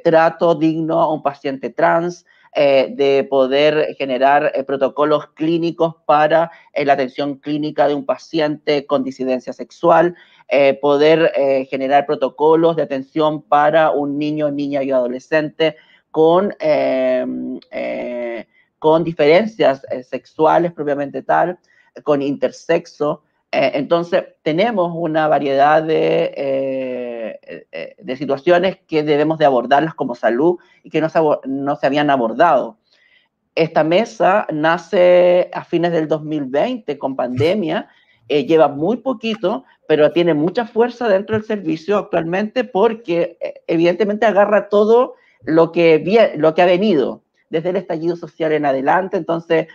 [0.03, 2.25] trato digno a un paciente trans,
[2.57, 10.17] de poder generar protocolos clínicos para la atención clínica de un paciente con disidencia sexual,
[10.53, 15.77] eh, poder eh, generar protocolos de atención para un niño, niña y adolescente
[16.11, 18.47] con, em, eh,
[18.79, 21.59] con diferencias sexuales propiamente tal,
[22.03, 23.23] con intersexo.
[23.53, 27.37] entonces, tenemos una variedad de,
[27.99, 32.11] de situaciones que debemos de abordarlas como salud y que no se, no se habían
[32.11, 32.79] abordado.
[33.57, 37.89] Esta mesa nace a fines del 2020 con pandemia
[38.31, 44.25] eh, lleva muy poquito, pero tiene mucha fuerza dentro del servicio actualmente porque eh, evidentemente
[44.25, 49.69] agarra todo lo que, lo que ha venido desde el estallido social en adelante, entonces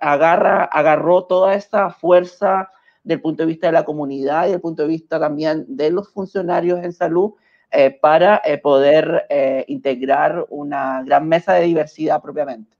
[0.00, 2.70] agarra, agarró toda esa fuerza
[3.02, 6.12] del punto de vista de la comunidad y del punto de vista también de los
[6.12, 7.32] funcionarios en salud
[7.70, 9.26] eh, para poder
[9.68, 12.79] integrar una gran mesa de diversidad propiamente.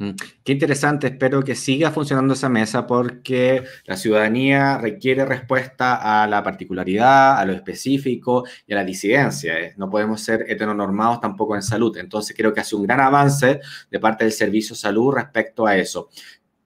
[0.00, 0.10] Mm,
[0.44, 6.40] qué interesante, espero que siga funcionando esa mesa porque la ciudadanía requiere respuesta a la
[6.44, 9.58] particularidad, a lo específico y a la disidencia.
[9.58, 9.74] ¿eh?
[9.76, 11.96] No podemos ser heteronormados tampoco en salud.
[11.96, 16.08] Entonces creo que hace un gran avance de parte del Servicio Salud respecto a eso.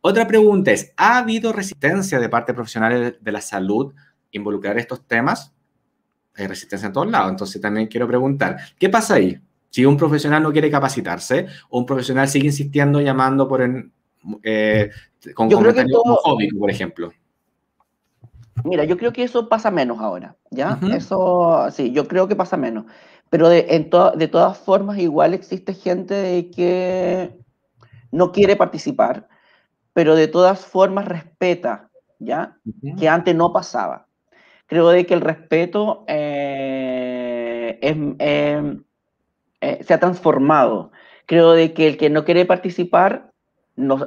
[0.02, 3.94] Otra pregunta es, ¿ha habido resistencia de parte de profesionales de la salud
[4.30, 5.54] involucrar estos temas?
[6.34, 9.40] Hay resistencia en todos lados, entonces también quiero preguntar, ¿qué pasa ahí?
[9.72, 13.90] Si un profesional no quiere capacitarse o un profesional sigue insistiendo llamando por en,
[14.42, 14.90] eh,
[15.34, 17.12] con comentarios homofóbicos, por ejemplo.
[18.64, 20.78] Mira, yo creo que eso pasa menos ahora, ¿ya?
[20.94, 22.84] Eso, sí, yo creo que pasa menos.
[23.30, 27.34] Pero de, en de todas formas, igual existe gente que
[28.10, 29.26] no quiere participar,
[29.94, 32.58] pero de todas formas respeta, ¿ya?
[32.98, 34.06] Que antes no pasaba.
[34.66, 37.96] Creo de que el respeto eh, es,
[39.62, 40.90] eh, se ha transformado.
[41.26, 43.30] Creo de que el que no quiere participar,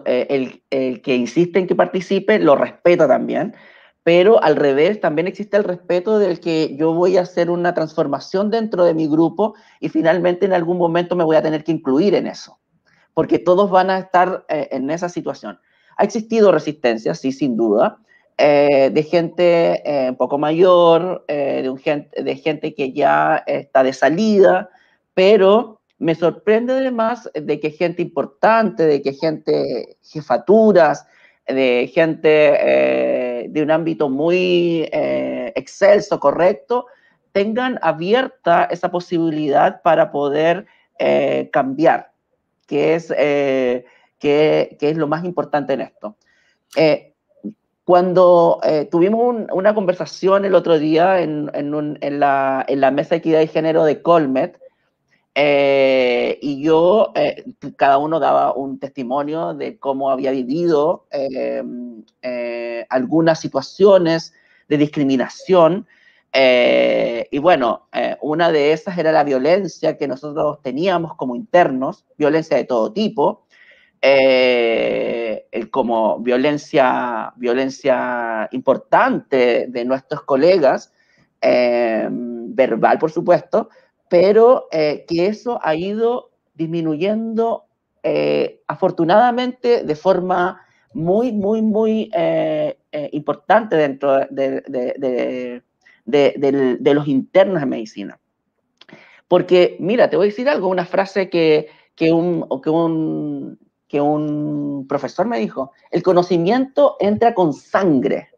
[0.06, 3.56] eh, el, el, que insiste en que participe, lo respeta también,
[4.04, 8.52] pero al revés, también existe el respeto del que yo voy a hacer una transformación
[8.52, 12.16] dentro de mi grupo y finalmente en algún momento me voy a tener que incluir
[12.16, 12.60] en eso,
[13.14, 15.58] porque todos van a estar eh, en esa situación.
[15.96, 18.00] Ha existido resistencia, sí, sin duda,
[18.38, 24.70] de gente un poco mayor, de, un de gente que ya está de salida,
[25.16, 31.08] pero me sorprende además de que gente importante, de que gente, jefaturas,
[31.48, 36.88] de gente eh, de un ámbito muy eh, excelso, correcto,
[37.32, 40.66] tengan abierta esa posibilidad para poder
[41.00, 42.12] eh, cambiar,
[42.68, 46.16] que es, que, es lo más importante en esto.
[47.84, 48.60] cuando
[48.90, 51.46] tuvimos una conversación el otro día en,
[52.20, 54.60] la, en, la, mesa de equidad y género de Colmet,
[55.38, 57.44] eh, y yo, eh,
[57.76, 64.34] cada uno daba un testimonio de cómo había vivido eh, algunas situaciones
[64.70, 65.88] de discriminación.
[66.34, 67.88] y bueno,
[68.22, 73.46] una de esas era la violencia que nosotros teníamos como internos, violencia de todo tipo,
[75.72, 80.94] como violencia, violencia importante de nuestros colegas,
[81.42, 83.70] verbal por supuesto,
[84.10, 87.66] pero que eso ha ido disminuyendo
[88.68, 90.62] afortunadamente de forma
[90.94, 92.12] muy, muy, muy
[93.12, 95.62] importante dentro de,
[96.06, 98.20] de, los internos de medicina.
[99.28, 104.00] Porque, mira, te voy a decir algo, una frase que, que, un, que, un, que
[104.00, 108.30] un profesor me dijo, el conocimiento entra con sangre.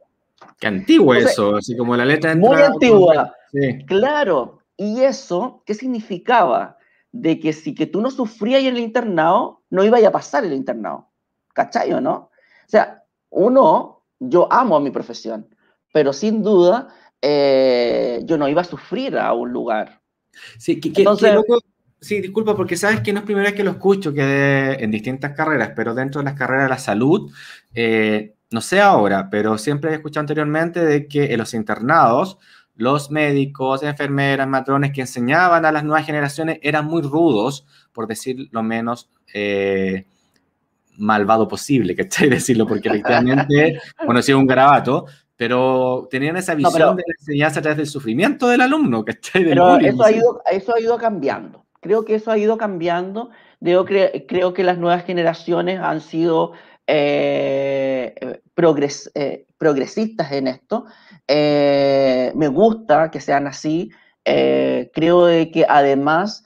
[0.60, 3.34] Qué antiguo eso, así como la letra entra Muy antigua,
[3.86, 4.57] claro.
[4.78, 6.78] ¿Y eso qué significaba?
[7.12, 10.54] De que si que tú no sufrías en el internado, no iba a pasar el
[10.54, 11.10] internado.
[11.54, 12.14] ¿Cachai o no?
[12.14, 15.48] O sea, uno, yo amo a mi profesión,
[15.92, 16.90] pero sin duda
[17.22, 20.02] eh, yo no iba a sufrir a un lugar.
[20.60, 20.92] Sí, que,
[22.00, 25.34] sí, disculpa, porque sabes que no es primera vez que lo escucho, que en distintas
[25.34, 27.32] carreras, pero dentro de las carreras de la salud,
[27.74, 32.38] eh, no sé ahora, pero siempre he escuchado anteriormente de que en los internados,
[32.78, 38.48] los médicos, enfermeras, matrones que enseñaban a las nuevas generaciones eran muy rudos, por decir
[38.52, 40.06] lo menos eh,
[40.98, 42.30] malvado posible, que ¿cachai?
[42.30, 45.06] Decirlo, porque efectivamente, bueno, si un garabato,
[45.36, 49.78] pero tenían esa visión de la enseñanza a través del sufrimiento del alumno, está Pero
[49.78, 51.66] eso, ha ido, eso ha ido cambiando.
[51.82, 53.30] Creo que eso ha ido cambiando.
[53.60, 56.54] Creo, creo que las nuevas generaciones han sido
[56.88, 60.86] eh, progres, eh, progresistas en esto.
[61.28, 63.92] Eh, me gusta que sean así.
[64.26, 66.44] creo de que además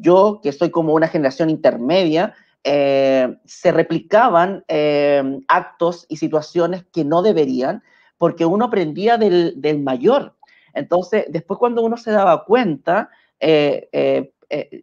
[0.00, 2.34] yo, que soy como una generación intermedia,
[2.64, 7.82] eh, se replicaban eh, actos y situaciones que no deberían,
[8.18, 10.34] porque uno aprendía del, mayor.
[10.74, 14.32] Entonces, después cuando uno se daba cuenta, eh,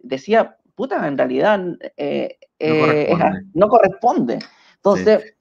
[0.04, 1.60] decía, puta, en realidad
[3.54, 4.40] no corresponde.
[4.76, 5.35] Entonces,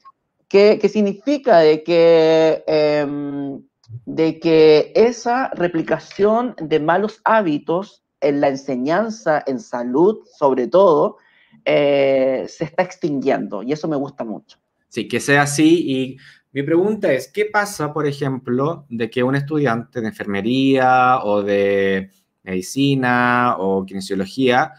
[0.55, 1.59] ¿qué, significa?
[1.59, 3.61] De que, em,
[4.07, 11.17] de que esa replicación de malos hábitos en la enseñanza, en salud sobre todo,
[11.65, 14.59] eh, se está extinguiendo y eso me gusta mucho.
[14.89, 16.17] Sí, que sea así y
[16.53, 22.11] mi pregunta es, ¿qué pasa, por ejemplo, de que un estudiante de enfermería o de
[22.45, 24.73] medicina o kinesiología,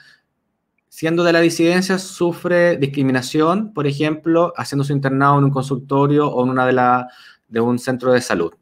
[0.95, 6.41] siendo de la disidencia, sufre discriminación, por ejemplo, haciendo su internado en un consultorio o
[6.41, 7.09] en una de, la,
[7.49, 8.53] de un centro de salud?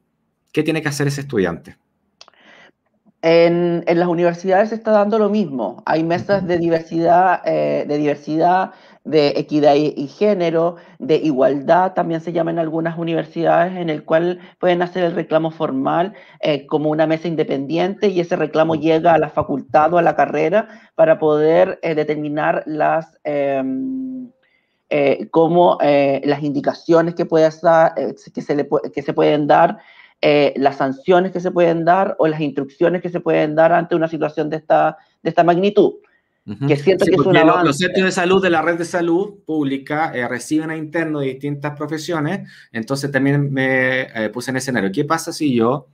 [0.51, 1.77] ¿Qué tiene que hacer ese estudiante?
[3.25, 5.81] En, las universidades se está dando lo mismo.
[5.85, 8.71] Hay mesas de diversidad, eh, de diversidad,
[9.05, 14.39] de equidad y, género, de igualdad, también se llama en algunas universidades, en el cual
[14.59, 19.19] pueden hacer el reclamo formal eh, como una mesa independiente y ese reclamo llega a
[19.19, 24.31] la facultad o a la carrera para poder eh, determinar las em,
[25.31, 29.79] como las indicaciones que, puede que, se le, que se pueden dar
[30.25, 33.93] eh, las sanciones que se pueden dar o las instrucciones que se pueden dar ante
[33.93, 35.95] una situación de esta, de esta magnitud.
[36.65, 40.13] Que siento que es una los, centros de salud de la red de salud pública
[40.13, 44.93] eh, reciben a internos de distintas profesiones, entonces también me eh, puse en escenario.
[44.93, 45.89] ¿Qué pasa si yo,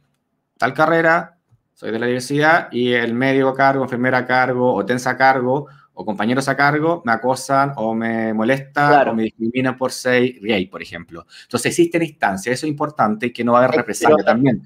[0.59, 1.39] tal carrera,
[1.73, 5.17] soy de la diversidad y el médico a cargo, enfermera a cargo o tensa a
[5.17, 5.67] cargo
[5.99, 10.65] o compañeros a cargo me acosan o me molestan o me discriminan por ser gay,
[10.67, 11.25] por ejemplo.
[11.43, 14.65] Entonces existen instancias, eso es importante y que no va a haber represalia también.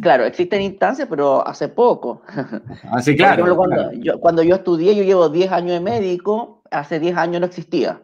[0.00, 2.22] Claro, existen instancias, pero hace poco.
[2.92, 6.98] Así, ah, claro, cuando, Yo, cuando yo estudié, yo llevo 10 años de médico, hace
[6.98, 8.00] 10 años no existía,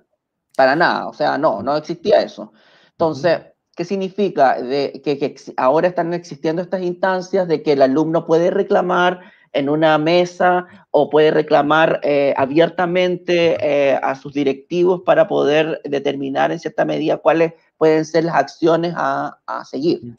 [0.54, 2.52] para nada, o sea, no, no existía eso.
[2.90, 3.40] Entonces,
[3.74, 4.60] ¿qué significa?
[4.60, 9.68] De, que, que ahora están existiendo estas instancias de que el alumno puede reclamar en
[9.68, 16.58] una mesa o puede reclamar eh, abiertamente eh, a sus directivos para poder determinar en
[16.58, 20.16] cierta medida cuáles pueden ser las acciones a, a seguir.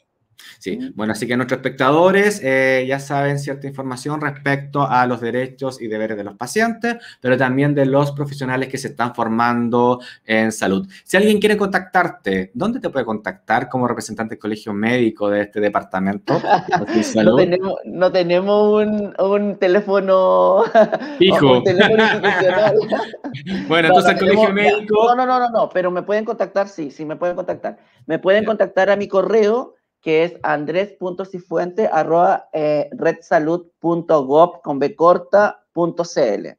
[0.59, 5.81] Sí, bueno, así que nuestros espectadores eh, ya saben cierta información respecto a los derechos
[5.81, 10.51] y deberes de los pacientes, pero también de los profesionales que se están formando en
[10.51, 10.87] salud.
[11.03, 15.59] Si alguien quiere contactarte, ¿dónde te puede contactar como representante del colegio médico de este
[15.59, 16.41] departamento?
[17.23, 20.63] no tenemos, no tenemos un, un teléfono
[21.17, 21.63] fijo.
[23.67, 25.07] bueno, entonces el colegio médico.
[25.07, 27.77] No, no, no, no, no, pero me pueden contactar, sí, sí, me pueden contactar.
[28.05, 35.63] Me pueden contactar a mi correo que es andres.cifuente arroba eh, redsalud.gov con b corta,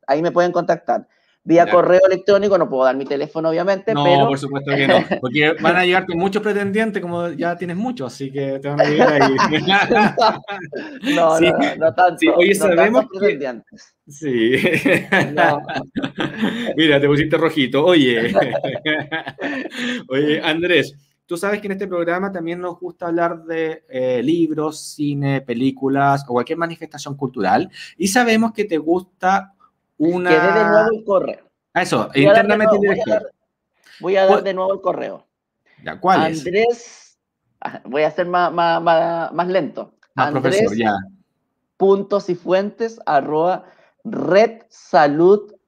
[0.06, 1.08] Ahí me pueden contactar.
[1.42, 4.28] vía correo electrónico, no puedo dar mi teléfono obviamente, no, pero...
[4.28, 8.30] por supuesto que no, porque van a llegarte muchos pretendientes, como ya tienes muchos, así
[8.30, 9.34] que te van a llegar ahí.
[11.14, 12.18] no, no, no, tanto.
[12.18, 13.38] Sí, oye, sabemos que...
[14.08, 14.52] Sí.
[16.76, 17.84] Mira, te pusiste rojito.
[17.84, 18.32] Oye,
[20.08, 20.94] oye, Andrés,
[21.28, 26.24] Tú sabes que en este programa también nos gusta hablar de eh, libros, cine, películas
[26.26, 27.70] o cualquier manifestación cultural.
[27.98, 29.52] Y sabemos que te gusta
[29.98, 30.30] una...
[30.30, 31.50] Que dé de nuevo el correo.
[31.74, 35.26] Ah, eso, internamente voy a, dar, de nuevo el correo.
[35.84, 36.38] Ya, ¿cuál es?
[36.38, 37.18] Andrés,
[37.60, 38.82] ah, voy a hacer más, más,
[39.30, 39.92] más, lento.
[40.14, 40.96] Más profesor, ya.
[41.76, 43.66] Puntos y fuentes arroba
[44.02, 45.58] redsalud.gov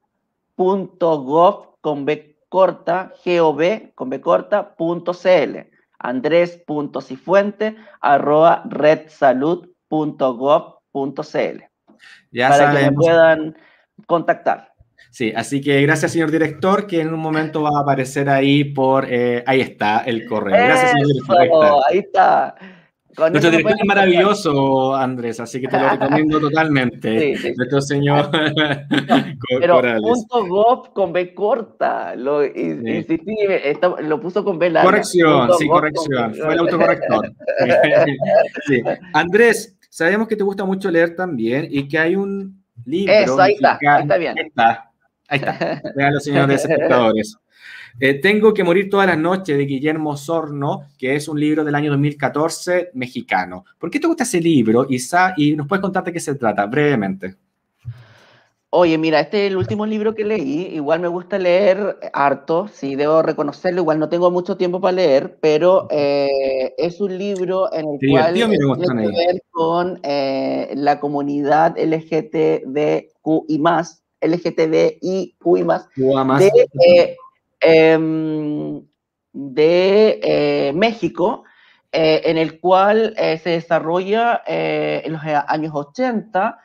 [1.83, 3.63] con B corta, gov,
[3.95, 5.71] con B corta, punto cl.
[5.99, 11.65] Andrés.cifuente, arroba redsalud.gov.cl.
[12.31, 13.59] Ya para que me puedan
[14.07, 14.71] contactar.
[15.11, 19.07] Sí, así que gracias, señor director, que en un momento va a aparecer ahí por.
[19.09, 20.55] Eh, ahí está el correo.
[20.55, 21.83] Gracias, señor director.
[21.89, 22.55] Ahí está.
[23.17, 27.35] Nuestro director es maravilloso, Andrés, así que te lo recomiendo totalmente.
[27.57, 28.31] Nuestro señor.
[29.61, 33.37] pero punto .gov con B corta, lo, insistí,
[34.03, 34.91] lo puso con B larga.
[34.91, 37.33] Corrección, sí, corrección, fue el autocorrector.
[38.67, 38.83] sí.
[39.13, 43.13] Andrés, sabemos que te gusta mucho leer también y que hay un libro.
[43.13, 44.39] Eso, ahí está, ahí está bien.
[44.39, 44.91] Ahí está,
[45.29, 45.83] ahí está.
[45.97, 47.37] Vean los señores espectadores.
[47.99, 51.75] Eh, Tengo que morir todas las noches de Guillermo Sorno, que es un libro del
[51.75, 53.65] año 2014 mexicano.
[53.79, 55.35] ¿Por qué te gusta ese libro, Isa?
[55.37, 57.37] Y nos puedes contarte qué se trata brevemente.
[58.73, 60.69] Oye, mira, este es el último libro que leí.
[60.73, 63.81] Igual me gusta leer harto, sí, debo reconocerlo.
[63.81, 68.33] Igual no tengo mucho tiempo para leer, pero eh, es un libro en el cual
[68.33, 73.59] tiene que ver con eh, la comunidad LGTBQI+,
[74.21, 75.65] LGTBIQI+,
[76.39, 77.17] de,
[77.61, 78.83] Em,
[79.33, 81.45] de eh, México,
[81.93, 86.59] eh, en el cual eh, se desarrolla en los años 80,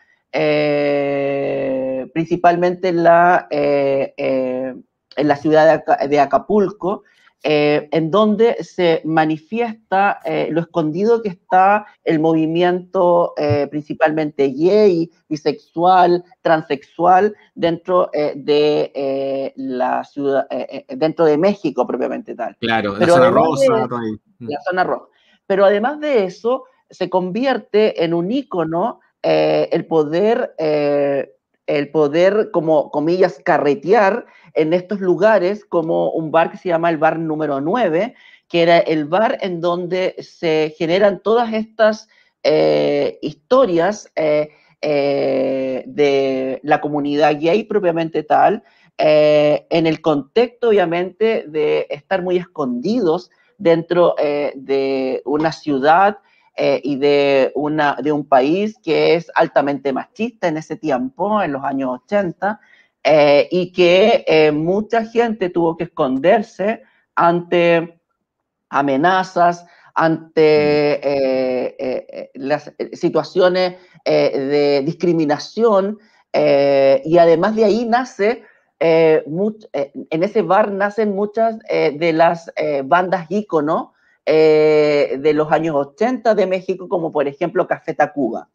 [2.13, 4.83] principalmente en la, en
[5.15, 7.03] la ciudad de Acapulco,
[7.47, 15.11] eh, en donde se manifiesta eh, lo escondido que está el movimiento eh, principalmente gay,
[15.29, 20.47] bisexual, transexual dentro de la ciudad,
[20.89, 22.57] dentro de México propiamente tal.
[22.57, 23.87] Claro, la zona rosa.
[24.39, 24.49] Mm.
[24.49, 25.05] la zona rosa.
[25.45, 30.55] Pero además de eso, se convierte en un ícono el poder,
[31.67, 36.97] el poder, como comillas, carretear en estos lugares como un bar que se llama el
[36.97, 38.15] bar número 9,
[38.47, 42.07] que era el bar en donde se generan todas estas
[42.43, 44.49] eh, historias eh,
[44.81, 48.63] eh, de la comunidad gay propiamente tal,
[48.97, 56.19] en el contexto obviamente de estar muy escondidos dentro de una ciudad
[56.57, 61.63] y de, una, de un país que es altamente machista en ese tiempo, en los
[61.63, 62.59] años 80,
[63.07, 66.81] eh, y que eh, mucha gente tuvo que esconderse
[67.13, 67.99] ante
[68.69, 75.99] amenazas, ante eh, las situaciones de discriminación
[76.33, 78.43] y además de ahí nace,
[78.79, 82.51] en ese bar nacen muchas de las
[82.83, 83.94] bandas ícono
[84.25, 88.49] de los años 80 de México, como por ejemplo Café Tacuba.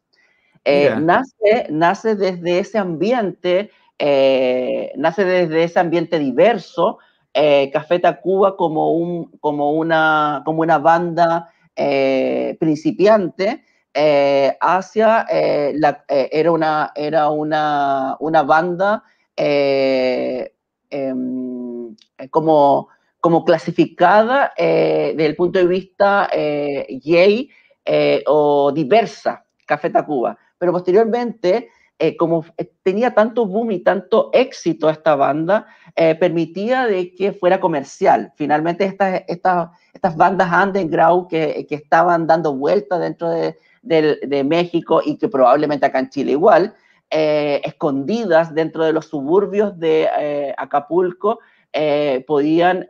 [0.64, 3.70] nace, nace desde ese ambiente
[4.02, 7.00] eh, nace desde ese ambiente diverso,
[7.34, 13.62] eh, Café Tacuba como, un, como, una, como una banda eh, principiante,
[14.60, 15.26] hacia
[15.74, 19.02] la, era, una, era una, una banda
[19.36, 20.48] em,
[22.30, 22.88] como,
[23.20, 27.50] como clasificada desde el punto de vista gay
[28.26, 30.38] o diversa, Café Tacuba.
[30.58, 31.68] Pero posteriormente
[32.02, 37.32] eh, como eh, tenía tanto boom y tanto éxito esta banda, eh, permitía de que
[37.32, 38.32] fuera comercial.
[38.36, 45.02] Finalmente estas, estas, estas bandas underground que, que estaban dando vueltas dentro de, de, México
[45.04, 46.74] y que probablemente acá en Chile igual,
[47.10, 51.40] escondidas dentro de los suburbios de Acapulco,
[52.26, 52.88] podían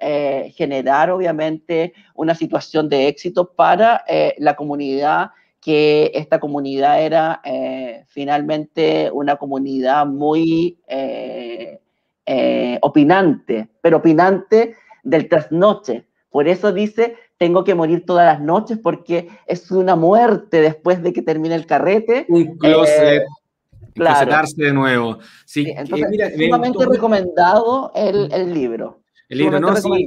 [0.55, 4.05] generar obviamente una situación de éxito para
[4.39, 11.79] la comunidad que esta comunidad era eh, finalmente una comunidad muy eh,
[12.27, 16.07] eh, opinante, pero opinante del trasnoche.
[16.31, 21.13] Por eso dice, tengo que morir todas las noches porque es una muerte después de
[21.13, 22.25] que termine el carrete.
[22.29, 23.25] Un closet.
[23.95, 24.47] Claro.
[24.57, 25.19] de nuevo.
[25.45, 29.03] Sí, entonces, mira, sumamente recomendado el, el libro.
[29.29, 30.07] El libro, no, sí.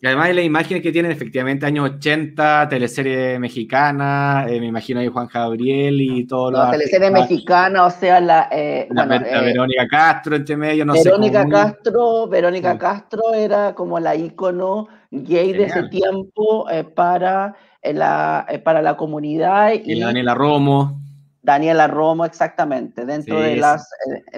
[0.00, 5.08] Y además las imágenes que tienen efectivamente años 80, teleserie mexicana, eh, me imagino ahí
[5.08, 8.48] Juan Gabriel y todo lo La teleserie mexicana, o sea, la...
[8.52, 11.48] Eh, bueno, eh, Verónica Castro entre medio, no Verónica sé.
[11.48, 18.96] Castro, Verónica Castro era como la ícono gay de ese tiempo para, la, para la
[18.96, 19.72] comunidad.
[19.72, 21.07] Y, y Daniela Romo.
[21.48, 23.88] Daniela Romo, exactamente, dentro de las,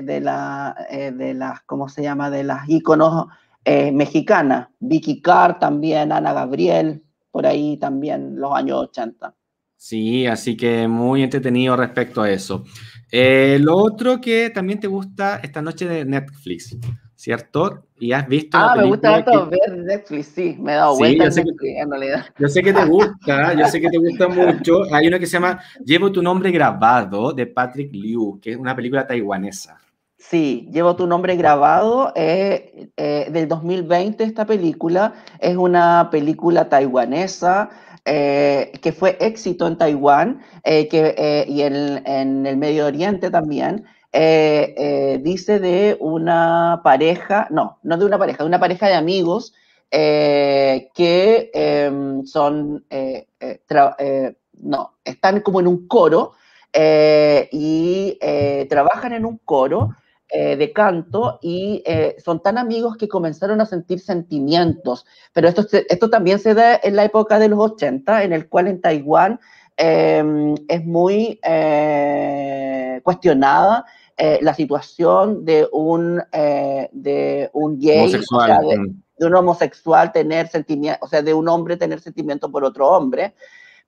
[0.01, 2.31] de, la, de las, ¿cómo se llama?
[2.31, 3.27] De las íconos
[3.65, 7.03] eh, mexicana, Vicky Carr también, Ana Gabriel,
[7.33, 9.35] por ahí también, los años 80.
[9.75, 12.63] Sí, así que muy entretenido respecto a eso.
[13.11, 16.77] Eh, lo otro que también te gusta esta noche de Netflix,
[17.21, 17.85] ¿cierto?
[17.99, 18.57] Y has visto.
[18.57, 22.25] Ah, me gusta ver Netflix, sí, me he dado vuelta yo sé que, en realidad.
[22.39, 24.85] Yo sé que te gusta, yo sé que te gusta mucho.
[24.95, 28.75] Hay una que se llama Llevo tu nombre grabado de Patrick Liu, que es una
[28.75, 29.79] película taiwanesa.
[30.17, 32.13] Sí, llevo tu nombre grabado.
[32.17, 37.69] Eh, eh, del 2020 esta película es una película taiwanesa
[38.07, 43.85] eh, que fue éxito en Taiwán que, y en, en, el Medio Oriente también.
[44.13, 49.55] Dice de una pareja, no, no de una pareja, de una pareja de amigos
[49.91, 52.85] que em, son,
[54.63, 56.33] no, están como en un coro
[56.73, 58.19] y
[58.69, 59.91] trabajan en un coro
[60.33, 65.05] eh, de canto y eh, son tan amigos que comenzaron a sentir sentimientos.
[65.33, 68.69] Pero esto, esto también se da en la época de los 80, en el cual
[68.69, 69.41] en Taiwán
[69.77, 71.41] em, es muy
[74.21, 76.23] eh, la situación de un,
[76.93, 79.19] de un gay, mm.
[79.19, 83.35] de, un homosexual tener sentimientos, o sea, de un hombre tener sentimientos por otro hombre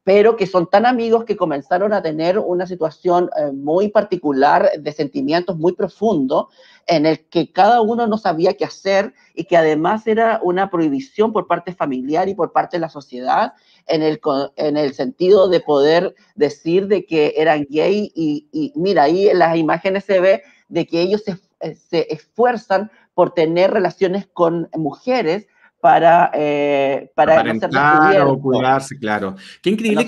[0.05, 4.93] pero que son tan amigos que comenzaron a tener una situación eh, muy particular de
[4.93, 6.47] sentimientos muy profundos
[6.87, 11.33] en el que cada uno no sabía qué hacer y que además era una prohibición
[11.33, 13.53] por parte familiar y por parte de la sociedad
[13.87, 14.21] en el,
[14.57, 19.57] en el sentido de poder decir de que eran gay y, mira, ahí en las
[19.57, 21.37] imágenes se ve de que ellos se,
[21.75, 25.47] se esfuerzan por tener relaciones con mujeres
[25.83, 29.35] para, eh, para no o cuidarse, claro.
[29.61, 30.07] Qué increíble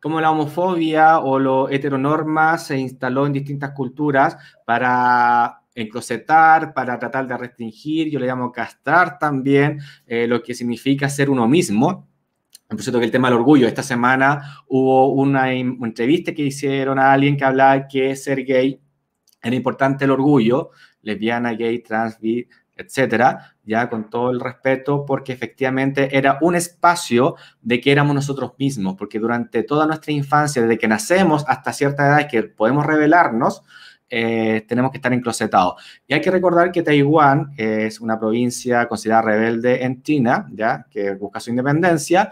[0.00, 7.26] cómo, la homofobia o lo heteronorma se instaló en distintas culturas para enclosetar, para tratar
[7.26, 12.06] de restringir, yo le llamo castrar también, eh, lo que significa ser uno mismo.
[12.76, 17.12] Por cierto, que el tema del orgullo, esta semana hubo una, entrevista que hicieron a
[17.12, 18.80] alguien que hablaba que ser gay
[19.42, 20.70] era importante el orgullo,
[21.02, 27.36] lesbiana, gay, trans, bi, etcétera, ya con todo el respeto, porque efectivamente era un espacio
[27.60, 32.06] de que éramos nosotros mismos, porque durante toda nuestra infancia, desde que nacemos hasta cierta
[32.06, 33.62] edad que podemos revelarnos,
[34.14, 35.82] eh, tenemos que estar enclosetados.
[36.06, 41.14] Y hay que recordar que Taiwán es una provincia considerada rebelde en China, ya que
[41.14, 42.30] busca su independencia,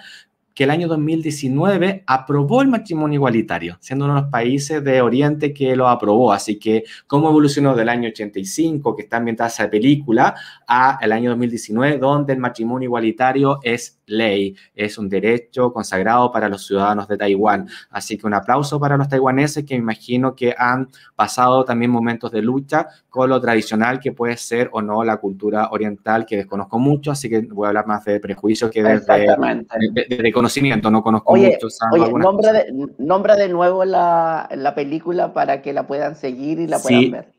[0.55, 5.53] que el año 2019 aprobó el matrimonio igualitario, siendo uno de los países de Oriente
[5.55, 6.33] que lo aprobó.
[6.33, 10.35] Así que, ¿cómo evolucionó del año 85, que está ambientada esa película,
[10.67, 16.49] a el año 2019, donde el matrimonio igualitario es ley, es un derecho consagrado para
[16.49, 17.69] los ciudadanos de Taiwán?
[17.91, 22.31] Así que un aplauso para los taiwaneses que me imagino que han pasado también momentos
[22.31, 26.79] de lucha con lo tradicional que puede ser o no la cultura oriental, que desconozco
[26.79, 31.03] mucho, así que voy a hablar más de prejuicios que de, de, de, conocimiento, no
[31.03, 31.69] conozco mucho.
[31.93, 36.67] Oye, nombra de, nombra de nuevo la, la, película para que la puedan seguir y
[36.67, 37.33] la puedan ver.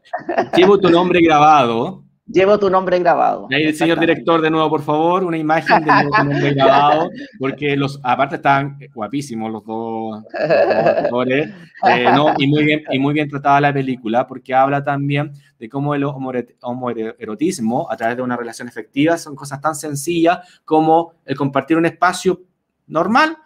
[0.56, 2.04] Llevo tu nombre grabado.
[2.28, 3.48] Llevo tu nombre grabado.
[3.52, 7.10] Ahí señor director, de nuevo, por favor, una imagen de tu nombre grabado,
[7.40, 11.50] porque los, aparte están guapísimos los dos, actores,
[11.90, 15.68] eh, no, y, muy bien, y muy bien tratada la película, porque habla también de
[15.68, 21.36] cómo el homoerotismo, a través de una relación efectiva, son cosas tan sencillas como el
[21.36, 22.44] compartir un espacio
[22.88, 23.38] normal,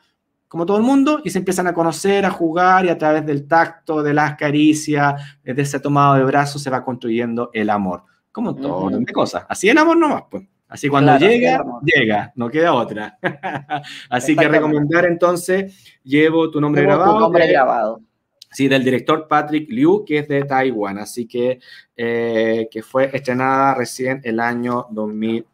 [0.47, 3.47] como todo el mundo, y se empiezan a conocer, a jugar, y a través del
[3.47, 8.03] tacto, de las caricias, de ese tomado de brazos, se va construyendo el amor.
[8.36, 9.45] Como todo de cosas.
[9.47, 10.43] Así el amor nomás, pues.
[10.67, 13.17] Así cuando llega, llega, no queda otra.
[14.09, 17.13] Así que recomendar entonces, llevo tu nombre grabado.
[17.13, 18.01] Tu nombre grabado.
[18.51, 21.59] Sí, del director Patrick Liu, que es de Taiwán, así que,
[21.95, 25.45] eh, que fue estrenada recién el año 2000.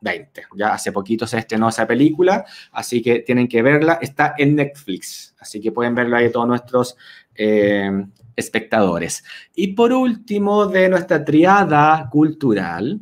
[0.00, 0.46] 20.
[0.56, 4.00] Ya hace poquito se estrenó esa película, así que tienen que verla.
[4.02, 6.96] Está en Netflix, así que pueden verla ahí todos nuestros
[7.36, 8.04] eh,
[8.36, 9.24] espectadores.
[9.54, 13.00] Y por último, de nuestra triada cultural,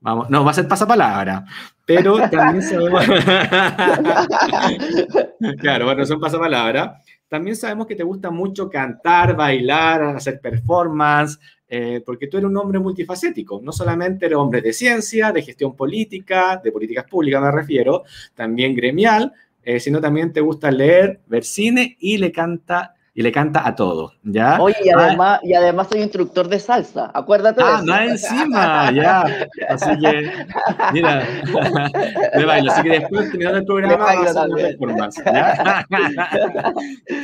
[0.00, 1.44] vamos, no, va a ser pasapalabra,
[1.84, 2.76] pero también se
[5.58, 7.00] claro, bueno, son pasapalabra.
[7.28, 12.56] también sabemos que te gusta mucho cantar, bailar, hacer performance, eh, porque tú eres un
[12.56, 13.60] hombre multifacético.
[13.62, 18.02] No solamente eres hombre de ciencia, de gestión política, de políticas públicas me refiero,
[18.34, 23.32] también gremial, eh, sino también te gusta leer, ver cine y le canta y le
[23.32, 24.60] canta a todo, ¿ya?
[24.60, 28.92] Oye, y ah, además, y además soy instructor de salsa, acuérdate ah, de más encima,
[28.92, 29.48] ya.
[29.70, 30.30] Así que,
[30.92, 31.26] mira,
[32.36, 32.70] me bailo.
[32.70, 35.86] Así que después, terminando el programa, vas a hacer performance, ¿ya?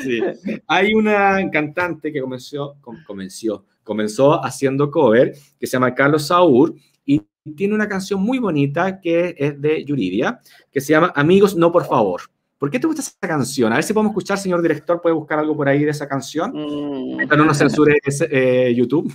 [0.03, 0.23] sí.
[0.67, 2.75] Hay una cantante que comenzó,
[3.07, 6.75] comenzó, comenzó haciendo cover, que se llama Carlos Saúl,
[7.05, 7.21] y
[7.55, 10.41] tiene una canción muy bonita que es de Yuridia,
[10.71, 12.23] que se llama Amigos, no por favor.
[12.63, 13.73] ¿Por qué te gusta esa canción?
[13.73, 16.53] A ver si podemos escuchar, señor director, puede buscar algo por ahí de esa canción.
[16.55, 17.27] Mm.
[17.37, 17.99] No nos censure
[18.31, 19.13] eh, YouTube.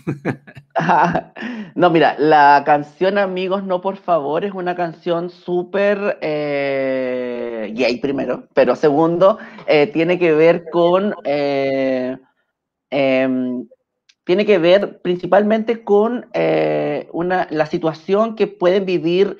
[1.75, 8.49] no, mira, la canción Amigos No Por Favor es una canción súper eh, gay primero,
[8.53, 11.15] pero segundo, eh, tiene que ver con...
[11.23, 12.19] Em,
[14.25, 16.25] tiene que ver principalmente con
[17.13, 19.37] una, la situación que pueden vivir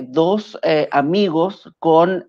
[0.00, 0.58] dos
[0.90, 2.26] amigos con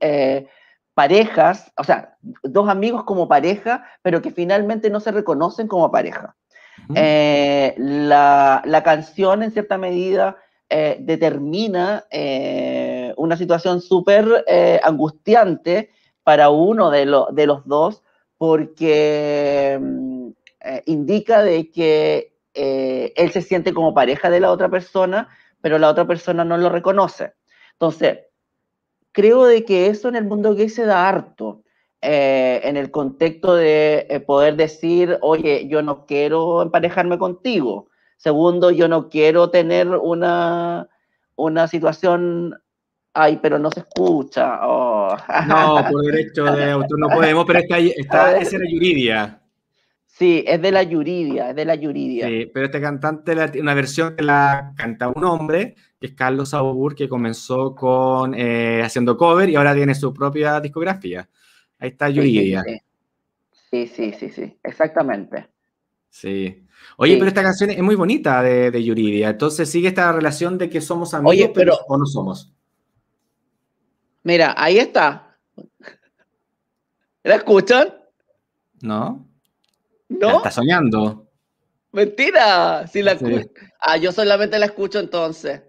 [1.02, 6.36] parejas, o sea, dos amigos como pareja, pero que finalmente no se reconocen como pareja.
[6.93, 10.38] Eh, la, canción, en cierta medida,
[10.70, 14.45] eh, determina eh, una situación súper
[14.84, 15.89] angustiante
[16.22, 18.04] para uno de, de, los dos,
[18.38, 20.30] porque mm,
[20.86, 25.30] indica de que él se siente como pareja de la otra persona,
[25.62, 27.34] pero la otra persona no lo reconoce.
[27.72, 28.20] Entonces,
[29.12, 31.64] creo de que eso en el mundo gay se da harto.
[32.03, 37.89] Eh, en el contexto de eh, poder decir, oye, yo no quiero emparejarme contigo.
[38.18, 40.89] Segundo, yo no quiero tener una,
[41.36, 42.59] una situación,
[43.14, 44.62] ay, pero no se escucha.
[44.64, 45.16] Oh.
[45.47, 49.41] No, por derecho de autor no podemos, pero es que ahí está, esa era Yuridia.
[50.22, 52.28] Sí, es de la Yuridia, es de la Yuridia.
[52.28, 56.94] Sí, pero este cantante, una versión que la canta un hombre, que es Carlos Saubur,
[56.94, 61.28] que comenzó con eh, haciendo cover y ahora tiene su propia discografía.
[61.80, 62.64] Ahí está Yuridia.
[63.72, 65.50] Sí, sí, sí, sí, exactamente.
[66.08, 66.68] Sí.
[66.98, 69.32] Oye, pero esta canción es muy bonita de, de, Yuridia.
[69.32, 72.54] Entonces sigue esta relación de que somos amigos Oye, pero, o no somos.
[74.22, 75.36] Mira, ahí está.
[77.24, 77.92] ¿La escuchan?
[78.82, 79.31] No.
[80.20, 80.38] ¿No?
[80.38, 81.28] Está soñando.
[81.91, 82.88] Mentira.
[82.88, 83.18] Si la
[83.80, 85.64] Ah, yo solamente la escucho entonces.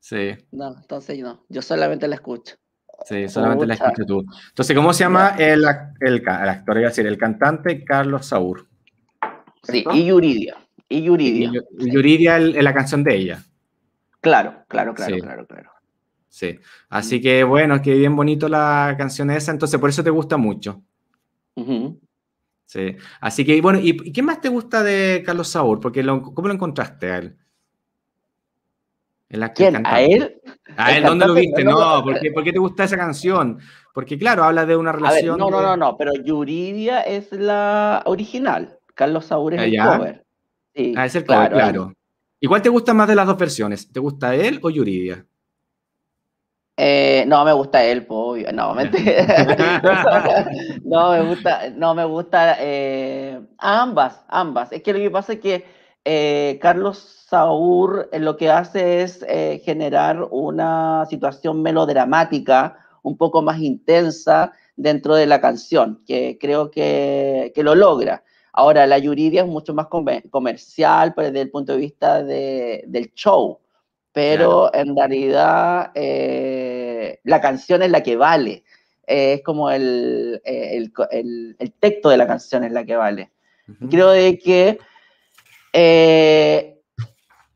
[0.00, 0.36] Sí.
[0.52, 1.44] No, entonces no.
[1.48, 2.56] Yo solamente la escucho.
[3.04, 4.24] Sí, solamente la escucho tú.
[4.48, 5.64] Entonces, ¿cómo se llama el,
[6.00, 6.76] el, el actor?
[6.78, 8.68] Iba a decir, el cantante Carlos Saúl.
[9.62, 10.56] Sí, y Yuridia.
[10.88, 11.52] Y Yuridia.
[11.78, 13.44] Y, Yuridia es la canción de ella.
[14.20, 15.70] Claro, claro, claro, claro, claro.
[16.28, 16.58] Sí.
[16.88, 20.82] Así que bueno, que bien bonito la canción esa, entonces por eso te gusta mucho.
[22.68, 22.96] Sí.
[23.22, 25.80] Así que, bueno, ¿y, qué más te gusta de Carlos Saúl?
[25.80, 27.38] Porque ¿cómo lo encontraste a él?
[29.54, 29.86] ¿Quién?
[29.86, 30.38] ¿A él?
[30.76, 31.02] ¿A él?
[31.02, 31.64] ¿Dónde lo viste?
[31.64, 33.58] No, ¿por qué, te gusta esa canción?
[33.94, 35.38] Porque, claro, habla de una relación.
[35.38, 38.78] no, no, no, no, pero Yuridia es la original.
[38.94, 40.26] Carlos Saúl es el cover.
[40.74, 41.94] Sí, ah, es el cover, claro.
[42.38, 43.90] ¿Y cuál te gusta más de las dos versiones?
[43.90, 45.24] ¿Te gusta él o Yuridia?
[46.80, 48.52] Eh, no, me gusta él, obvio.
[48.52, 48.72] No,
[50.84, 54.70] no, me gusta, no, me gusta eh, ambas, ambas.
[54.70, 55.64] Es que lo que pasa es que
[56.04, 56.98] eh, Carlos
[57.28, 59.26] Saúl lo que hace es
[59.64, 67.52] generar una situación melodramática un poco más intensa dentro de la canción, que creo que,
[67.56, 68.22] lo logra.
[68.52, 73.58] Ahora, la Yuridia es mucho más comercial pues, desde el punto de vista del show
[74.12, 78.64] pero en realidad eh, la canción es la que vale.
[79.06, 80.92] Eh, es como el, el,
[81.58, 83.30] el, texto de la canción es la que vale.
[83.90, 84.78] Creo de que
[85.72, 86.80] eh,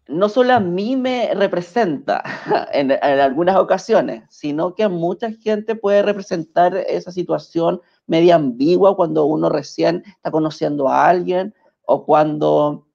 [0.08, 2.22] no solo a mí me representa
[2.72, 8.96] en, en, algunas ocasiones, sino que a mucha gente puede representar esa situación media ambigua
[8.96, 12.86] cuando uno recién está conociendo a alguien o cuando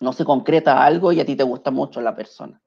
[0.00, 2.60] no se concreta algo y a ti te gusta mucho la persona.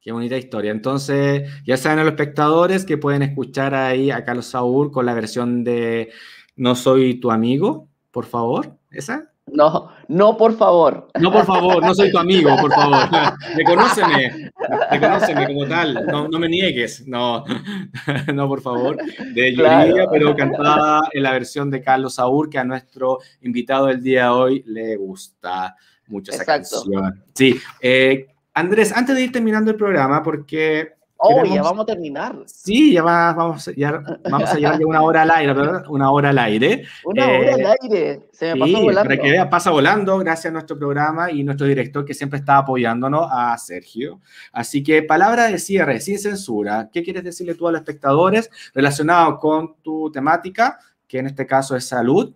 [0.00, 0.70] Qué bonita historia.
[0.70, 5.14] Entonces, ya saben a los espectadores que pueden escuchar ahí a Carlos Saúl con la
[5.14, 6.10] versión de
[6.56, 8.76] No soy tu amigo, por favor.
[8.90, 9.34] ¿Esa?
[9.46, 11.08] No, no, por favor.
[11.20, 13.08] No, por favor, no soy tu amigo, por favor.
[13.56, 14.50] Reconóceme,
[14.90, 16.06] reconóceme como tal.
[16.06, 17.06] No, no me niegues.
[17.06, 17.44] No,
[18.34, 18.96] no, por favor.
[19.34, 24.02] De Yuridia, pero cantada en la versión de Carlos Saúl, que a nuestro invitado del
[24.02, 25.76] día de hoy le gusta
[26.06, 27.22] mucho esa canción.
[27.34, 30.94] Sí, eh, Andrés, antes de ir terminando el programa, porque
[31.26, 32.36] Oh, ya vamos a terminar.
[32.44, 35.84] Sí, ya, vamos, ya vamos a llevar una hora al aire, ¿verdad?
[35.88, 36.84] Una hora al aire.
[37.04, 38.28] Una hora al eh, aire.
[38.32, 39.08] Se me pasó volando.
[39.08, 42.58] Para que vea, pasa volando gracias a nuestro programa y nuestro director que siempre está
[42.58, 44.20] apoyándonos a Sergio.
[44.52, 46.90] Así que palabra de cierre, sin censura.
[46.92, 50.78] ¿Qué quieres decirle tú a los espectadores relacionado con tu temática,
[51.08, 52.34] que en este caso es salud,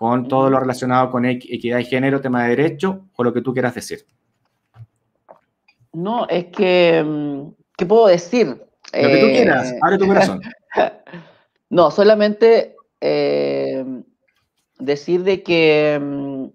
[0.00, 3.52] con todo lo relacionado con equidad de género, tema de derecho o lo que tú
[3.52, 4.06] quieras decir?
[5.92, 8.46] No, es que, mm, ¿qué puedo decir?
[8.46, 10.40] Lo que tú quieras, eh, abre tu corazón.
[11.68, 13.84] no, solamente eh,
[14.78, 16.46] decir de que mm,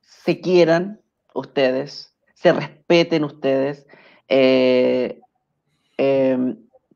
[0.00, 1.00] se quieran
[1.34, 3.86] ustedes, se respeten ustedes,
[4.26, 5.20] eh,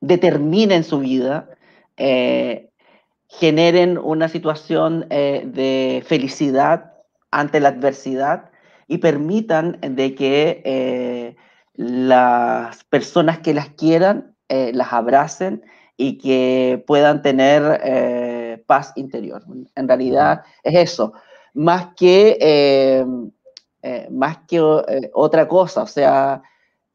[0.01, 1.51] determinen su vida,
[3.39, 6.93] generen una situación de felicidad
[7.31, 8.51] ante la adversidad
[8.89, 11.37] y permitan de que eh,
[11.75, 15.63] las personas que las quieran eh, las abracen
[15.97, 19.43] y que puedan tener eh, paz interior.
[19.75, 21.13] En realidad es eso,
[21.55, 23.05] más que,
[24.11, 24.61] más que
[25.15, 26.43] otra cosa, o sea,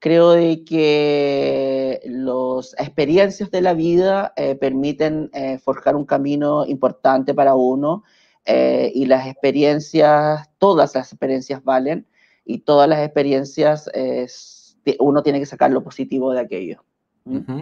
[0.02, 5.30] creo de que las experiencias de la vida permiten
[5.64, 8.04] forjar un camino importante para uno
[8.46, 12.08] eh, y las experiencias, todas las experiencias valen
[12.44, 13.90] y todas las experiencias
[15.00, 16.84] uno tiene que sacar lo positivo de aquello.
[17.26, 17.62] ¿Mm?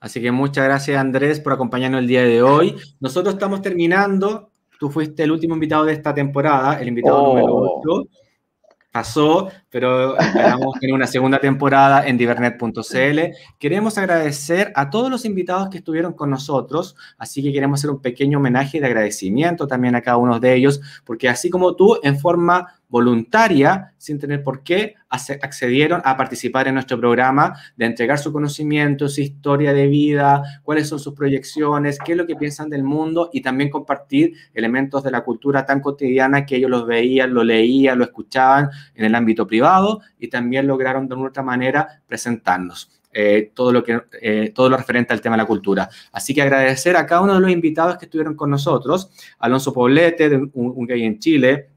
[0.00, 2.76] Así que muchas gracias Andrés por acompañarnos el día de hoy.
[2.98, 8.08] Nosotros estamos terminando, tú fuiste el último invitado de esta temporada, el invitado número 8
[8.96, 13.20] pasó, pero esperamos tener una segunda temporada en divernet.cl.
[13.58, 18.00] Queremos agradecer a todos los invitados que estuvieron con nosotros, así que queremos hacer un
[18.00, 22.18] pequeño homenaje de agradecimiento también a cada uno de ellos, porque así como tú, en
[22.18, 28.32] forma voluntaria, sin tener por qué, accedieron a participar en nuestro programa, de entregar su
[28.32, 32.84] conocimiento, su historia de vida, cuáles son sus proyecciones, qué es lo que piensan del
[32.84, 37.42] mundo y también compartir elementos de la cultura tan cotidiana que ellos los veían, lo
[37.44, 42.90] leían, lo escuchaban en el ámbito privado y también lograron de una otra manera presentarnos.
[43.18, 45.88] Eh, todo, lo que, eh, todo lo referente al tema de la cultura.
[46.12, 50.28] Así que agradecer a cada uno de los invitados que estuvieron con nosotros, Alonso Poblete,
[50.28, 51.70] de un, un gay en Chile,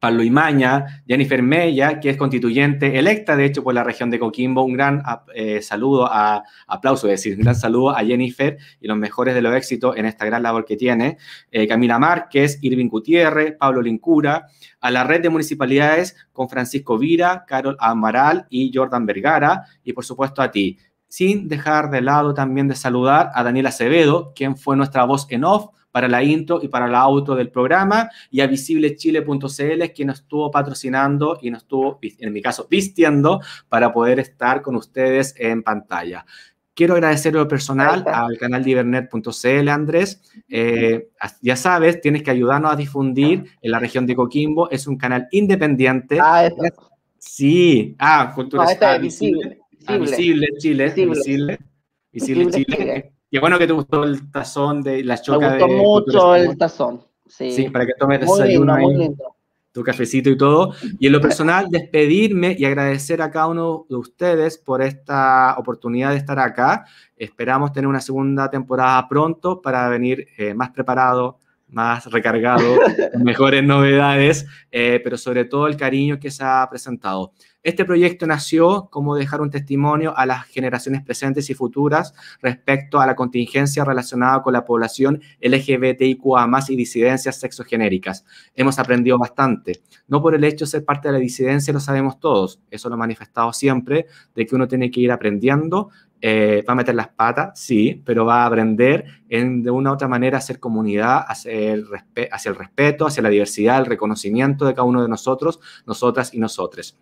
[0.00, 4.64] Pablo Imaña, Jennifer Mella, que es constituyente electa, de hecho, por la región de Coquimbo.
[4.64, 5.02] Un gran
[5.34, 9.54] eh, saludo, a, aplauso, decir, un gran saludo a Jennifer y los mejores de los
[9.54, 11.18] éxitos en esta gran labor que tiene.
[11.50, 14.46] Eh, Camila Márquez, Irving Gutiérrez, Pablo Lincura,
[14.80, 20.04] a la red de municipalidades con Francisco Vira, Carol Amaral y Jordan Vergara, y por
[20.04, 20.78] supuesto a ti.
[21.08, 25.44] Sin dejar de lado también de saludar a Daniela Acevedo, quien fue nuestra voz en
[25.44, 30.20] off para la intro y para la auto del programa, y a visiblechile.cl, quien nos
[30.20, 35.62] estuvo patrocinando y nos estuvo, en mi caso, vistiendo para poder estar con ustedes en
[35.62, 36.24] pantalla.
[36.74, 40.22] Quiero agradecer lo personal al canal divernet.cl, Andrés.
[40.48, 41.10] Eh,
[41.42, 44.70] ya sabes, tienes que ayudarnos a difundir en la región de Coquimbo.
[44.70, 46.18] Es un canal independiente.
[46.20, 46.48] Ah,
[47.20, 47.94] Sí.
[47.98, 48.64] Ah, cultura.
[48.80, 49.60] Ah, visible.
[49.98, 50.48] visible.
[50.58, 50.94] Chile.
[50.94, 51.58] Visible.
[52.10, 53.12] Visible, Chile.
[53.30, 55.50] Qué bueno que te gustó el tazón de la choca.
[55.50, 57.04] Me gustó mucho el tazón.
[57.26, 57.70] Sí.
[57.70, 59.14] para que tomes desayuno ahí,
[59.70, 60.74] tu cafecito y todo.
[60.98, 66.10] Y en lo personal, despedirme y agradecer a cada uno de ustedes por esta oportunidad
[66.10, 66.84] de estar acá.
[67.16, 72.78] Esperamos tener una segunda temporada pronto para venir eh, más preparado, más recargado,
[73.12, 77.32] con mejores novedades, eh, pero sobre todo el cariño que se ha presentado.
[77.62, 83.06] Este proyecto nació como dejar un testimonio a las generaciones presentes y futuras respecto a
[83.06, 88.24] la contingencia relacionada con la población LGBTIQA y disidencias sexogenéricas.
[88.54, 89.82] Hemos aprendido bastante.
[90.08, 92.60] No por el hecho de ser parte de la disidencia lo sabemos todos.
[92.70, 95.90] Eso lo he manifestado siempre, de que uno tiene que ir aprendiendo.
[96.22, 99.94] Eh, va a meter las patas, sí, pero va a aprender en, de una u
[99.94, 101.84] otra manera a hacer comunidad, hacia el,
[102.32, 106.38] hacia el respeto, hacia la diversidad, el reconocimiento de cada uno de nosotros, nosotras y
[106.38, 106.96] nosotres.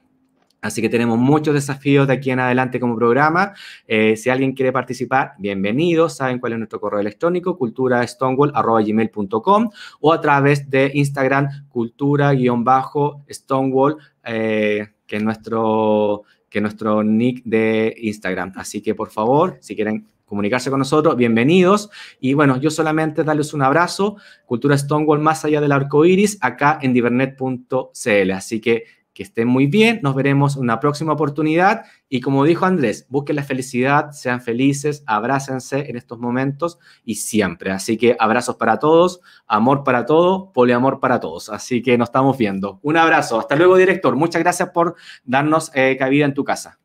[0.61, 3.55] Así que tenemos muchos desafíos de aquí en adelante como programa.
[3.87, 6.09] Eh, si alguien quiere participar, bienvenido.
[6.09, 15.17] Saben cuál es nuestro correo electrónico, culturastonewall.gmail.com o a través de Instagram, cultura-stonewall, eh, que,
[15.17, 18.53] es nuestro, que es nuestro nick de Instagram.
[18.57, 21.91] Así que, por favor, si quieren comunicarse con nosotros, bienvenidos.
[22.21, 24.17] Y bueno, yo solamente darles un abrazo.
[24.45, 28.31] Cultura Stonewall más allá del arco iris, acá en divernet.cl.
[28.33, 28.85] Así que
[29.19, 33.35] que estén muy bien, nos veremos en una próxima oportunidad y como dijo Andrés, busquen
[33.35, 37.73] la felicidad, sean felices, abrácense en estos momentos y siempre.
[37.73, 41.49] Así que abrazos para todos, amor para todos, poliamor para todos.
[41.49, 42.79] Así que nos estamos viendo.
[42.81, 44.95] Un abrazo, hasta luego director, muchas gracias por
[45.25, 46.79] darnos eh, cabida en tu casa.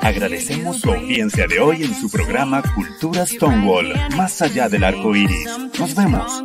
[0.00, 5.50] Agradecemos su audiencia de hoy en su programa Cultura Stonewall, más allá del arco iris.
[5.76, 6.44] Nos vemos.